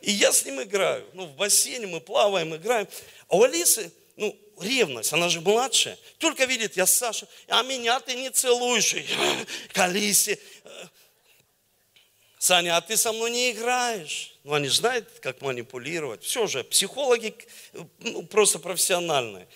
И 0.00 0.12
я 0.12 0.32
с 0.32 0.44
ним 0.44 0.62
играю. 0.62 1.06
Ну, 1.14 1.26
в 1.26 1.34
бассейне 1.34 1.86
мы 1.86 2.00
плаваем, 2.00 2.54
играем. 2.54 2.88
А 3.28 3.36
у 3.36 3.42
Алисы, 3.42 3.92
ну, 4.16 4.36
ревность, 4.60 5.12
она 5.12 5.28
же 5.28 5.40
младшая. 5.40 5.98
Только 6.18 6.44
видит, 6.44 6.76
я 6.76 6.86
Саша, 6.86 7.28
а 7.48 7.62
меня 7.62 8.00
ты 8.00 8.14
не 8.14 8.30
целуешь. 8.30 8.94
К 9.72 9.78
Алисе. 9.78 10.38
Саня, 12.38 12.76
а 12.76 12.80
ты 12.80 12.96
со 12.96 13.12
мной 13.12 13.30
не 13.30 13.50
играешь. 13.50 14.34
Ну, 14.44 14.54
они 14.54 14.68
знают, 14.68 15.08
как 15.20 15.40
манипулировать. 15.40 16.22
Все 16.22 16.46
же, 16.46 16.62
психологи 16.62 17.34
ну, 17.98 18.22
просто 18.22 18.58
профессиональные. 18.58 19.48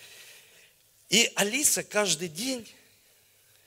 И 1.09 1.31
Алиса 1.35 1.83
каждый 1.83 2.27
день, 2.27 2.67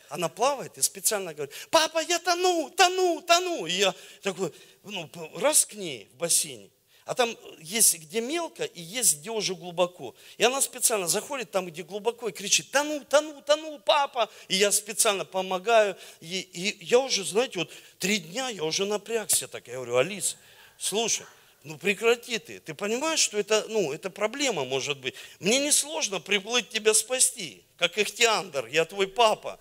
она 0.09 0.29
плавает 0.29 0.79
и 0.79 0.83
специально 0.83 1.35
говорит, 1.35 1.55
папа, 1.71 2.01
я 2.01 2.19
тону, 2.19 2.71
тону, 2.71 3.21
тону. 3.23 3.67
И 3.67 3.73
я 3.73 3.95
такой, 4.23 4.53
ну, 4.85 5.11
раз 5.37 5.65
к 5.67 5.75
ней 5.75 6.09
в 6.13 6.17
бассейне. 6.17 6.71
А 7.07 7.15
там 7.15 7.37
есть 7.61 7.99
где 7.99 8.21
мелко 8.21 8.65
и 8.65 8.83
есть 8.83 9.21
где 9.21 9.31
уже 9.31 9.55
глубоко. 9.55 10.17
И 10.39 10.45
она 10.45 10.61
специально 10.61 11.07
заходит 11.07 11.53
там, 11.53 11.67
где 11.67 11.85
глубоко, 11.85 12.29
и 12.29 12.33
кричит, 12.33 12.73
тону, 12.73 13.05
тону, 13.05 13.41
тону, 13.43 13.79
папа. 13.79 14.29
И 14.49 14.57
я 14.57 14.73
специально 14.73 15.25
помогаю. 15.25 15.97
И, 16.21 16.41
и 16.41 16.85
я 16.85 16.99
уже, 16.99 17.25
знаете, 17.25 17.61
вот 17.61 17.71
три 18.01 18.19
дня 18.19 18.49
я 18.49 18.65
уже 18.65 18.87
напрягся 18.87 19.47
так. 19.47 19.69
Я 19.69 19.75
говорю, 19.75 19.99
Алис, 19.99 20.37
слушай, 20.79 21.27
ну 21.63 21.79
прекрати 21.79 22.41
ты. 22.41 22.59
Ты 22.59 22.75
понимаешь, 22.75 23.21
что 23.21 23.39
это, 23.39 23.67
ну, 23.69 23.93
это 23.93 24.11
проблема 24.11 24.65
может 24.65 24.99
быть. 24.99 25.15
Мне 25.39 25.61
не 25.61 25.71
сложно 25.71 26.19
приплыть 26.19 26.71
тебя 26.71 26.93
спасти, 26.93 27.63
как 27.77 27.99
Ихтиандр, 27.99 28.67
я 28.67 28.85
твой 28.85 29.07
папа. 29.07 29.61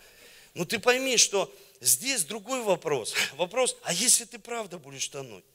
Но 0.55 0.65
ты 0.65 0.79
пойми, 0.79 1.17
что 1.17 1.53
здесь 1.81 2.23
другой 2.23 2.61
вопрос. 2.63 3.13
Вопрос, 3.33 3.77
а 3.83 3.93
если 3.93 4.25
ты 4.25 4.39
правда 4.39 4.79
будешь 4.79 5.07
тонуть? 5.07 5.45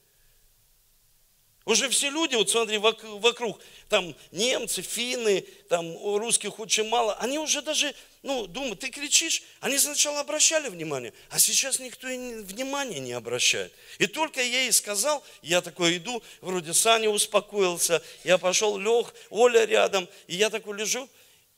Уже 1.63 1.89
все 1.89 2.09
люди, 2.09 2.33
вот 2.33 2.49
смотри, 2.49 2.79
вокруг, 2.79 3.59
там 3.87 4.15
немцы, 4.31 4.81
финны, 4.81 5.41
там 5.69 5.95
русских 6.17 6.59
очень 6.59 6.89
мало, 6.89 7.13
они 7.17 7.37
уже 7.37 7.61
даже, 7.61 7.93
ну, 8.23 8.47
думают, 8.47 8.79
ты 8.79 8.89
кричишь, 8.89 9.43
они 9.59 9.77
сначала 9.77 10.21
обращали 10.21 10.69
внимание, 10.69 11.13
а 11.29 11.37
сейчас 11.37 11.79
никто 11.79 12.07
и 12.07 12.41
внимания 12.41 12.99
не 12.99 13.11
обращает. 13.11 13.71
И 13.99 14.07
только 14.07 14.41
я 14.41 14.63
ей 14.63 14.71
сказал, 14.71 15.23
я 15.43 15.61
такой 15.61 15.97
иду, 15.97 16.23
вроде 16.41 16.73
Саня 16.73 17.09
успокоился, 17.09 18.01
я 18.23 18.39
пошел, 18.39 18.79
лег, 18.79 19.13
Оля 19.29 19.63
рядом, 19.65 20.09
и 20.25 20.37
я 20.37 20.49
такой 20.49 20.75
лежу, 20.79 21.07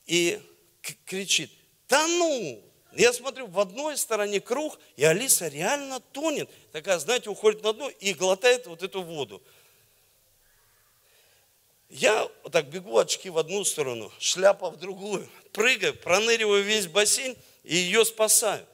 и 0.06 0.38
кричит, 1.06 1.50
да 1.88 2.06
ну, 2.08 2.62
я 2.96 3.14
смотрю, 3.14 3.48
в 3.48 3.60
одной 3.60 3.98
стороне 3.98 4.40
круг, 4.40 4.80
и 4.96 5.04
Алиса 5.04 5.48
реально 5.48 6.00
тонет. 6.00 6.50
Такая, 6.72 7.00
знаете, 7.00 7.30
уходит 7.30 7.64
на 7.64 7.74
дно 7.74 7.90
и 7.90 8.14
глотает 8.14 8.68
вот 8.68 8.84
эту 8.84 9.02
воду. 9.02 9.42
Я 11.90 12.28
вот 12.44 12.52
так 12.52 12.68
бегу 12.68 12.98
очки 12.98 13.30
в 13.30 13.38
одну 13.38 13.64
сторону, 13.64 14.12
шляпа 14.18 14.72
в 14.72 14.78
другую, 14.78 15.30
прыгаю, 15.52 15.96
проныриваю 15.96 16.64
весь 16.64 16.88
бассейн 16.88 17.36
и 17.64 17.76
ее 17.76 18.04
спасаю. 18.04 18.66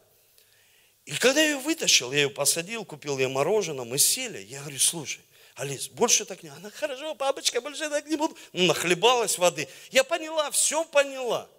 И 1.06 1.12
когда 1.12 1.42
я 1.42 1.50
ее 1.50 1.58
вытащил, 1.58 2.12
я 2.12 2.20
ее 2.20 2.30
посадил, 2.30 2.86
купил 2.86 3.18
ей 3.18 3.28
мороженое, 3.28 3.84
мы 3.84 3.98
сели, 3.98 4.40
я 4.44 4.62
говорю, 4.62 4.80
слушай, 4.80 5.22
Алис, 5.56 5.90
больше 5.90 6.24
так 6.24 6.42
не. 6.42 6.50
Она, 6.50 6.70
хорошо, 6.70 7.14
бабочка, 7.16 7.60
больше 7.60 7.90
так 7.90 8.06
не 8.06 8.16
буду. 8.16 8.38
Ну, 8.54 8.64
нахлебалась 8.64 9.38
воды. 9.38 9.68
Я 9.92 10.06
поняла, 10.06 10.50
все 10.52 10.86
поняла. 10.86 11.50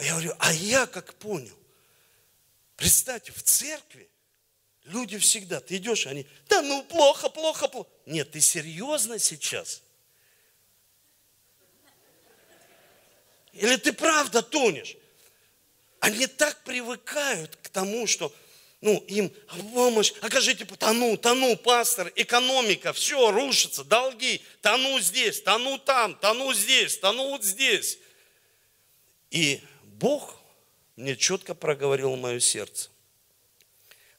А 0.00 0.02
я 0.02 0.12
говорю, 0.12 0.34
а 0.38 0.50
я 0.54 0.86
как 0.86 1.12
понял? 1.16 1.54
Представьте, 2.76 3.32
в 3.32 3.42
церкви 3.42 4.08
люди 4.84 5.18
всегда, 5.18 5.60
ты 5.60 5.76
идешь, 5.76 6.06
они, 6.06 6.26
да 6.48 6.62
ну 6.62 6.82
плохо, 6.84 7.28
плохо, 7.28 7.68
плохо. 7.68 7.90
Нет, 8.06 8.30
ты 8.30 8.40
серьезно 8.40 9.18
сейчас? 9.18 9.82
Или 13.52 13.76
ты 13.76 13.92
правда 13.92 14.40
тонешь? 14.40 14.96
Они 15.98 16.26
так 16.26 16.64
привыкают 16.64 17.56
к 17.56 17.68
тому, 17.68 18.06
что 18.06 18.34
ну, 18.80 19.04
им 19.06 19.28
помощь, 19.74 20.14
окажите, 20.22 20.64
тону, 20.64 21.18
тону, 21.18 21.58
пастор, 21.58 22.10
экономика, 22.16 22.94
все 22.94 23.30
рушится, 23.30 23.84
долги, 23.84 24.40
тону 24.62 24.98
здесь, 25.00 25.42
тону 25.42 25.76
там, 25.76 26.14
тону 26.14 26.54
здесь, 26.54 26.96
тону 26.96 27.28
вот 27.32 27.44
здесь. 27.44 27.98
И 29.30 29.62
Бог 30.00 30.34
мне 30.96 31.14
четко 31.14 31.54
проговорил 31.54 32.16
мое 32.16 32.40
сердце. 32.40 32.88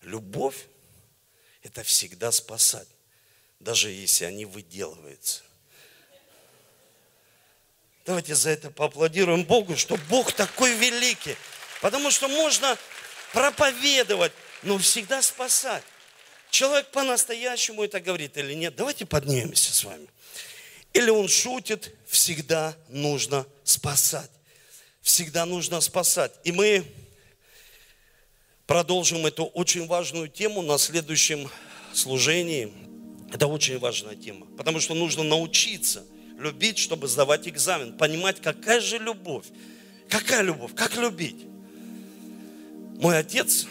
Любовь– 0.04 0.68
это 1.64 1.82
всегда 1.84 2.32
спасать, 2.32 2.88
даже 3.60 3.90
если 3.90 4.26
они 4.26 4.46
выделываются. 4.46 5.42
Давайте 8.06 8.36
за 8.36 8.52
это 8.52 8.70
поаплодируем 8.70 9.44
Богу, 9.44 9.76
что 9.76 9.98
Бог 10.08 10.34
такой 10.34 10.76
великий. 10.76 11.36
Потому 11.82 12.12
что 12.12 12.28
можно 12.28 12.78
проповедовать, 13.34 14.34
но 14.62 14.78
всегда 14.78 15.24
спасать. 15.24 15.84
Человек 16.52 16.92
по-настоящему 16.92 17.84
это 17.84 18.00
говорит 18.00 18.38
или 18.38 18.54
нет? 18.54 18.76
Давайте 18.76 19.08
поднимемся 19.08 19.74
с 19.74 19.84
вами. 19.84 20.08
Или 20.94 21.10
он 21.10 21.28
шутит, 21.28 21.96
всегда 22.08 22.76
нужно 22.90 23.48
спасать. 23.64 24.30
Всегда 25.02 25.46
нужно 25.46 25.82
спасать. 25.82 26.32
И 26.44 26.52
мы 26.52 26.86
продолжим 28.68 29.26
эту 29.26 29.46
очень 29.46 29.88
важную 29.88 30.28
тему 30.28 30.62
на 30.62 30.78
следующем 30.78 31.50
служении. 31.94 32.72
Это 33.34 33.48
очень 33.48 33.80
важная 33.80 34.16
тема, 34.16 34.46
потому 34.58 34.80
что 34.80 34.94
нужно 34.94 35.24
научиться 35.24 36.06
любить, 36.38 36.78
чтобы 36.78 37.08
сдавать 37.08 37.48
экзамен, 37.48 37.98
понимать, 37.98 38.42
какая 38.42 38.82
же 38.82 38.98
любовь, 38.98 39.46
какая 40.10 40.42
любовь, 40.42 40.72
как 40.76 40.96
любить. 40.98 41.46
Мой 42.98 43.18
отец 43.18 43.68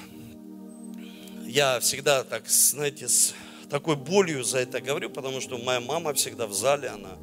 я 1.47 1.79
всегда 1.81 2.25
так, 2.25 2.49
знаете, 2.49 3.09
с 3.09 3.35
такой 3.69 3.97
болью 3.97 4.43
за 4.45 4.59
это 4.59 4.81
говорю, 4.81 5.11
потому 5.11 5.41
что 5.41 5.59
моя 5.59 5.81
мама 5.81 6.15
всегда 6.15 6.47
в 6.47 6.53
зале, 6.53 6.89
она... 6.89 7.17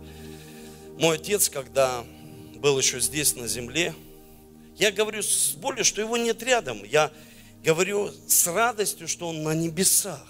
Мой 0.97 1.17
отец, 1.17 1.49
когда 1.49 2.05
был 2.59 2.77
еще 2.77 2.99
здесь 2.99 3.35
на 3.35 3.47
земле, 3.47 3.93
я 4.77 4.91
говорю 4.91 5.23
с 5.23 5.53
болью, 5.53 5.83
что 5.83 6.01
его 6.01 6.17
нет 6.17 6.43
рядом. 6.43 6.83
Я 6.83 7.11
говорю 7.63 8.11
с 8.27 8.45
радостью, 8.47 9.07
что 9.07 9.29
он 9.29 9.41
на 9.41 9.55
небесах. 9.55 10.27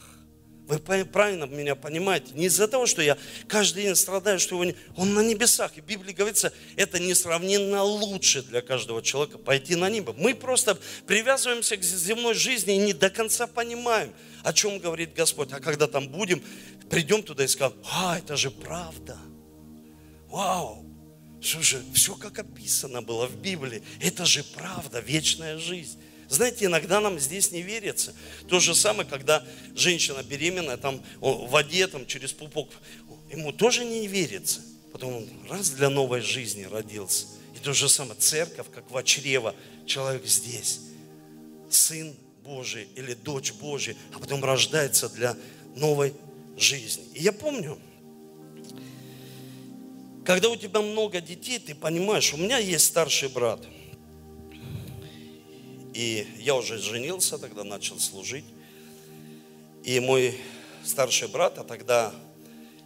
Вы 0.67 0.79
правильно 0.79 1.45
меня 1.45 1.75
понимаете? 1.75 2.33
Не 2.33 2.47
из-за 2.47 2.67
того, 2.67 2.87
что 2.87 3.01
я 3.01 3.17
каждый 3.47 3.83
день 3.83 3.95
страдаю, 3.95 4.37
что 4.37 4.61
его 4.61 4.75
он 4.97 5.13
на 5.13 5.21
небесах. 5.21 5.77
И 5.77 5.81
в 5.81 5.85
Библии 5.85 6.13
говорится, 6.13 6.51
это 6.75 6.99
несравненно 6.99 7.83
лучше 7.83 8.41
для 8.41 8.61
каждого 8.61 9.01
человека 9.01 9.37
пойти 9.37 9.75
на 9.75 9.89
небо. 9.89 10.13
Мы 10.17 10.35
просто 10.35 10.77
привязываемся 11.05 11.77
к 11.77 11.83
земной 11.83 12.33
жизни 12.33 12.75
и 12.75 12.79
не 12.79 12.93
до 12.93 13.09
конца 13.09 13.47
понимаем, 13.47 14.13
о 14.43 14.51
чем 14.51 14.79
говорит 14.79 15.13
Господь. 15.13 15.53
А 15.53 15.59
когда 15.61 15.87
там 15.87 16.09
будем, 16.09 16.43
придем 16.89 17.23
туда 17.23 17.45
и 17.45 17.47
скажем, 17.47 17.77
а, 17.89 18.17
это 18.17 18.35
же 18.35 18.51
правда. 18.51 19.17
Вау, 20.27 20.86
слушай, 21.41 21.81
все 21.93 22.15
как 22.15 22.39
описано 22.39 23.01
было 23.01 23.27
в 23.27 23.35
Библии. 23.37 23.81
Это 23.99 24.25
же 24.25 24.43
правда, 24.43 24.99
вечная 24.99 25.57
жизнь. 25.57 25.99
Знаете, 26.29 26.65
иногда 26.65 26.99
нам 26.99 27.19
здесь 27.19 27.51
не 27.51 27.61
верится. 27.61 28.13
То 28.49 28.59
же 28.59 28.75
самое, 28.75 29.07
когда 29.07 29.45
женщина 29.75 30.23
беременная, 30.23 30.77
там 30.77 31.01
в 31.21 31.49
воде, 31.49 31.87
там 31.87 32.05
через 32.05 32.33
пупок, 32.33 32.69
ему 33.31 33.53
тоже 33.53 33.85
не 33.85 34.07
верится. 34.07 34.61
Потом 34.91 35.15
он 35.15 35.29
раз 35.49 35.69
для 35.69 35.89
новой 35.89 36.21
жизни 36.21 36.63
родился. 36.63 37.27
И 37.55 37.59
то 37.59 37.73
же 37.73 37.87
самое, 37.87 38.19
церковь, 38.19 38.67
как 38.73 38.89
в 38.91 39.03
чрево, 39.03 39.55
человек 39.85 40.25
здесь, 40.25 40.79
сын 41.69 42.15
Божий 42.43 42.87
или 42.95 43.13
дочь 43.13 43.53
Божия, 43.53 43.95
а 44.13 44.19
потом 44.19 44.43
рождается 44.43 45.09
для 45.09 45.35
новой 45.75 46.13
жизни. 46.57 47.05
И 47.13 47.23
я 47.23 47.31
помню, 47.31 47.79
когда 50.27 50.49
у 50.49 50.55
тебя 50.55 50.81
много 50.81 51.21
детей, 51.21 51.57
ты 51.57 51.73
понимаешь, 51.73 52.33
у 52.33 52.37
меня 52.37 52.59
есть 52.59 52.85
старший 52.85 53.29
брат– 53.29 53.65
и 55.97 56.27
я 56.37 56.53
уже 56.53 56.77
женился, 56.77 57.39
тогда 57.39 57.63
начал 57.63 57.99
служить. 57.99 58.45
И 59.83 59.99
мой 59.99 60.37
старший 60.83 61.27
брат, 61.27 61.57
а 61.57 61.63
тогда 61.63 62.13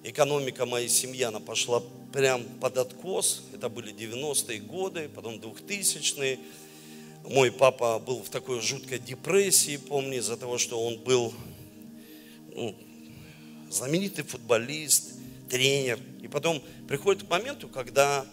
экономика 0.06 0.66
моей 0.66 0.88
семьи, 0.88 1.22
она 1.24 1.42
пошла 1.42 1.84
прям 2.14 2.46
под 2.62 2.78
откос. 2.78 3.44
Это 3.54 3.68
были 3.68 3.94
90-е 3.94 4.60
годы, 4.62 5.10
потом 5.14 5.40
2000-е. 5.40 6.40
Мой 7.26 7.52
папа 7.52 8.00
был 8.00 8.24
в 8.24 8.30
такой 8.30 8.62
жуткой 8.62 9.00
депрессии, 9.00 9.76
помню, 9.76 10.20
из-за 10.20 10.38
того, 10.38 10.58
что 10.58 10.82
он 10.82 10.98
был 11.00 11.34
ну, 12.56 12.74
знаменитый 13.70 14.24
футболист, 14.24 15.16
тренер. 15.50 16.00
Потом 16.32 16.62
приходит 16.88 17.24
к 17.24 17.30
моменту, 17.30 17.68
когда 17.68 18.26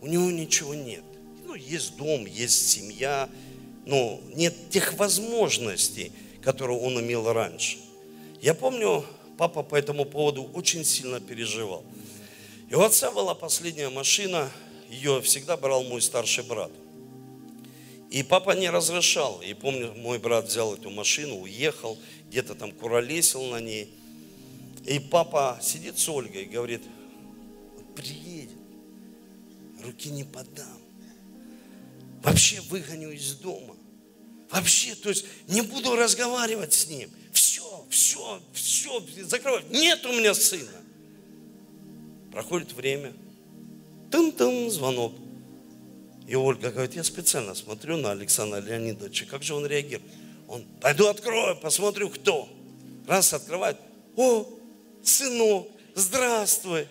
у 0.00 0.06
него 0.06 0.30
ничего 0.30 0.74
нет. 0.74 1.02
Ну, 1.46 1.54
есть 1.54 1.96
дом, 1.96 2.26
есть 2.26 2.68
семья, 2.70 3.28
ну, 3.86 4.20
нет 4.34 4.54
тех 4.70 4.92
возможностей, 4.94 6.12
которые 6.42 6.78
он 6.78 7.00
имел 7.00 7.32
раньше. 7.32 7.78
Я 8.42 8.54
помню, 8.54 9.04
папа 9.38 9.62
по 9.62 9.74
этому 9.76 10.04
поводу 10.04 10.44
очень 10.54 10.84
сильно 10.84 11.20
переживал. 11.20 11.84
И 12.68 12.74
у 12.74 12.82
отца 12.82 13.10
была 13.10 13.34
последняя 13.34 13.88
машина, 13.88 14.50
ее 14.90 15.22
всегда 15.22 15.56
брал 15.56 15.84
мой 15.84 16.02
старший 16.02 16.44
брат. 16.44 16.70
И 18.10 18.22
папа 18.22 18.52
не 18.52 18.70
разрешал. 18.70 19.40
И 19.40 19.54
помню, 19.54 19.94
мой 19.96 20.18
брат 20.18 20.46
взял 20.48 20.74
эту 20.74 20.90
машину, 20.90 21.40
уехал, 21.40 21.98
где-то 22.28 22.54
там 22.54 22.72
куролесил 22.72 23.42
на 23.44 23.60
ней. 23.60 23.88
И 24.86 24.98
папа 24.98 25.58
сидит 25.62 25.98
с 25.98 26.08
Ольгой 26.08 26.42
и 26.42 26.46
говорит, 26.46 26.82
приедет, 27.98 28.56
руки 29.84 30.10
не 30.10 30.24
подам. 30.24 30.78
Вообще 32.22 32.60
выгоню 32.62 33.10
из 33.10 33.34
дома. 33.34 33.76
Вообще, 34.50 34.94
то 34.94 35.08
есть 35.08 35.26
не 35.48 35.62
буду 35.62 35.94
разговаривать 35.96 36.72
с 36.72 36.88
ним. 36.88 37.10
Все, 37.32 37.86
все, 37.90 38.40
все, 38.52 39.04
закрывай. 39.24 39.64
Нет 39.70 40.04
у 40.06 40.12
меня 40.12 40.34
сына. 40.34 40.70
Проходит 42.32 42.72
время. 42.72 43.12
Тын-тын, 44.10 44.70
звонок. 44.70 45.12
И 46.26 46.34
Ольга 46.34 46.70
говорит, 46.70 46.94
я 46.94 47.04
специально 47.04 47.54
смотрю 47.54 47.96
на 47.96 48.12
Александра 48.12 48.60
Леонидовича, 48.60 49.26
как 49.26 49.42
же 49.42 49.54
он 49.54 49.66
реагирует. 49.66 50.10
Он, 50.46 50.64
пойду 50.80 51.08
открою, 51.08 51.56
посмотрю, 51.56 52.08
кто. 52.10 52.48
Раз 53.06 53.32
открывает, 53.32 53.76
о, 54.16 54.46
сынок, 55.02 55.68
здравствуй. 55.94 56.86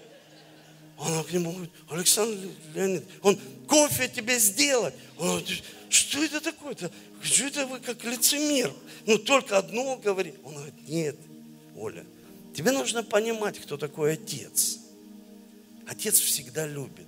Она 1.00 1.24
к 1.24 1.32
нему 1.32 1.52
говорит, 1.52 1.72
Александр 1.90 2.50
Леонидович, 2.74 3.08
он, 3.22 3.40
кофе 3.68 4.08
тебе 4.08 4.40
сделать. 4.40 4.96
Он 5.18 5.28
говорит, 5.28 5.64
что 5.90 6.24
это 6.24 6.42
такое-то? 6.42 6.92
Что 7.22 7.46
это 7.46 7.68
вы 7.68 7.80
как 7.80 8.04
лицемер? 8.04 8.74
Ну, 9.06 9.18
только 9.20 9.58
одно 9.58 9.98
говорит. 9.98 10.36
Он 10.44 10.56
говорит, 10.56 10.88
нет, 10.88 11.16
Оля, 11.76 12.04
тебе 12.56 12.72
нужно 12.72 13.04
понимать, 13.04 13.60
кто 13.60 13.78
такой 13.78 14.14
отец. 14.14 14.80
Отец 15.88 16.20
всегда 16.20 16.66
любит. 16.66 17.08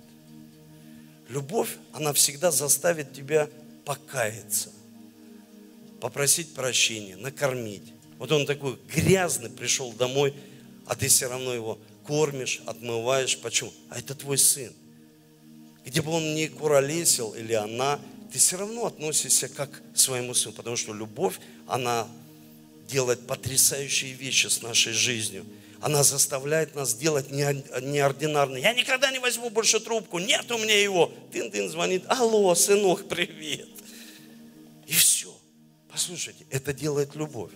Любовь, 1.28 1.76
она 1.92 2.12
всегда 2.12 2.50
заставит 2.50 3.12
тебя 3.12 3.48
покаяться, 3.84 4.70
попросить 6.00 6.54
прощения, 6.54 7.16
накормить. 7.16 7.92
Вот 8.18 8.30
он 8.32 8.46
такой 8.46 8.78
грязный 8.92 9.50
пришел 9.50 9.92
домой, 9.92 10.34
а 10.86 10.94
ты 10.94 11.08
все 11.08 11.28
равно 11.28 11.54
его 11.54 11.78
кормишь, 12.06 12.60
отмываешь. 12.66 13.38
Почему? 13.38 13.72
А 13.88 13.98
это 13.98 14.14
твой 14.14 14.38
сын. 14.38 14.72
Где 15.84 16.02
бы 16.02 16.12
он 16.12 16.34
ни 16.34 16.46
куролесил 16.46 17.32
или 17.32 17.54
она, 17.54 17.98
ты 18.32 18.38
все 18.38 18.56
равно 18.56 18.86
относишься 18.86 19.48
как 19.48 19.82
к 19.92 19.98
своему 19.98 20.34
сыну, 20.34 20.54
потому 20.54 20.76
что 20.76 20.92
любовь, 20.92 21.38
она 21.66 22.06
делает 22.88 23.26
потрясающие 23.26 24.12
вещи 24.12 24.46
с 24.48 24.62
нашей 24.62 24.92
жизнью. 24.92 25.44
Она 25.80 26.02
заставляет 26.02 26.74
нас 26.74 26.94
делать 26.94 27.30
неординарные. 27.30 28.62
Я 28.62 28.74
никогда 28.74 29.10
не 29.10 29.18
возьму 29.18 29.48
больше 29.48 29.80
трубку, 29.80 30.18
нет 30.18 30.50
у 30.50 30.58
меня 30.58 30.78
его. 30.78 31.10
Тын-тын 31.32 31.70
звонит, 31.70 32.04
алло, 32.06 32.54
сынок, 32.54 33.08
привет. 33.08 33.68
И 34.86 34.92
все. 34.92 35.34
Послушайте, 35.90 36.44
это 36.50 36.74
делает 36.74 37.14
любовь. 37.14 37.52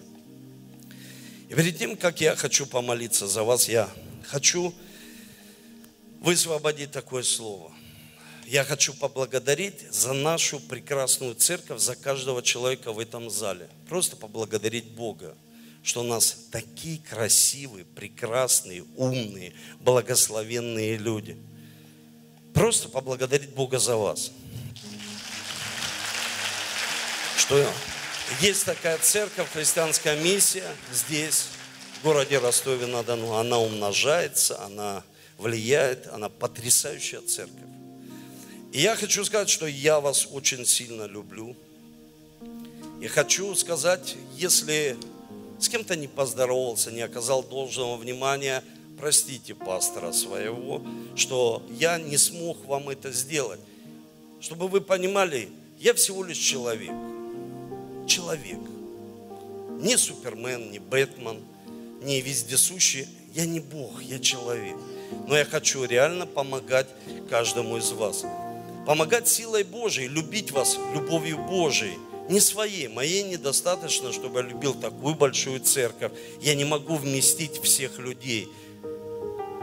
И 1.51 1.55
перед 1.55 1.77
тем, 1.77 1.97
как 1.97 2.23
я 2.23 2.35
хочу 2.35 2.65
помолиться 2.65 3.27
за 3.27 3.43
вас, 3.43 3.69
я 3.69 3.91
хочу 4.25 4.75
высвободить 6.21 6.91
такое 6.91 7.23
слово. 7.23 7.73
Я 8.47 8.65
хочу 8.65 8.93
поблагодарить 8.93 9.91
за 9.91 10.13
нашу 10.13 10.61
прекрасную 10.61 11.35
церковь, 11.35 11.81
за 11.81 11.97
каждого 11.97 12.43
человека 12.43 12.93
в 12.93 12.99
этом 12.99 13.31
зале. 13.31 13.69
Просто 13.89 14.17
поблагодарить 14.17 14.91
Бога, 14.91 15.35
что 15.83 16.01
у 16.01 16.05
нас 16.05 16.37
такие 16.51 16.99
красивые, 16.99 17.85
прекрасные, 17.85 18.85
умные, 18.97 19.55
благословенные 19.81 20.99
люди. 20.99 21.39
Просто 22.53 22.89
поблагодарить 22.89 23.51
Бога 23.51 23.79
за 23.79 23.97
вас. 23.97 24.31
Что 27.39 27.67
есть 28.41 28.65
такая 28.65 28.99
церковь, 28.99 29.51
христианская 29.53 30.17
миссия 30.17 30.75
здесь, 30.93 31.49
городе 32.05 32.39
Ростове-на-Дону. 32.39 33.33
Она 33.33 33.59
умножается, 33.59 34.63
она 34.63 35.03
влияет, 35.39 36.07
она 36.09 36.29
потрясающая 36.29 37.23
церковь. 37.23 37.59
И 38.73 38.81
я 38.81 38.95
хочу 38.95 39.25
сказать, 39.25 39.49
что 39.49 39.67
я 39.67 40.01
вас 40.01 40.29
очень 40.31 40.67
сильно 40.67 41.07
люблю. 41.07 41.57
И 43.01 43.07
хочу 43.09 43.55
сказать, 43.55 44.17
если 44.37 44.97
с 45.59 45.69
кем-то 45.69 45.97
не 45.97 46.07
поздоровался, 46.07 46.91
не 46.91 47.01
оказал 47.01 47.43
должного 47.43 47.97
внимания, 47.97 48.63
простите 48.99 49.55
пастора 49.55 50.13
своего, 50.13 50.83
что 51.17 51.63
я 51.71 51.99
не 51.99 52.19
смог 52.19 52.65
вам 52.67 52.91
это 52.91 53.13
сделать. 53.13 53.61
Чтобы 54.41 54.69
вы 54.69 54.83
понимали, 54.83 55.49
я 55.79 55.95
всего 55.95 56.23
лишь 56.23 56.39
человек. 56.39 56.93
Человек. 58.07 58.61
Не 59.81 59.97
Супермен, 59.97 60.71
не 60.71 60.79
Бэтмен, 60.79 61.41
не 62.05 62.21
вездесущий. 62.21 63.09
Я 63.35 63.47
не 63.47 63.61
Бог, 63.61 64.03
я 64.03 64.19
человек. 64.19 64.77
Но 65.27 65.37
я 65.37 65.45
хочу 65.45 65.85
реально 65.85 66.27
помогать 66.27 66.87
каждому 67.29 67.79
из 67.79 67.91
вас. 67.91 68.25
Помогать 68.87 69.27
силой 69.27 69.65
Божией, 69.65 70.09
любить 70.09 70.51
вас 70.53 70.79
любовью 70.95 71.39
Божией. 71.39 71.99
Не 72.29 72.41
своей, 72.41 72.89
моей 72.89 73.23
недостаточно, 73.23 74.13
чтобы 74.13 74.41
я 74.41 74.47
любил 74.47 74.75
такую 74.75 75.15
большую 75.15 75.61
церковь. 75.61 76.13
Я 76.41 76.55
не 76.55 76.65
могу 76.65 76.97
вместить 76.97 77.63
всех 77.63 77.99
людей. 77.99 78.49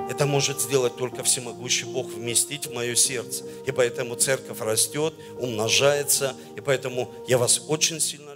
Это 0.09 0.25
может 0.25 0.59
сделать 0.59 0.97
только 0.97 1.23
всемогущий 1.23 1.85
Бог, 1.85 2.07
вместить 2.07 2.67
в 2.67 2.73
мое 2.73 2.95
сердце. 2.95 3.45
И 3.65 3.71
поэтому 3.71 4.15
церковь 4.15 4.59
растет, 4.59 5.13
умножается. 5.39 6.35
И 6.57 6.61
поэтому 6.61 7.11
я 7.27 7.37
вас 7.37 7.61
очень 7.67 7.99
сильно. 7.99 8.30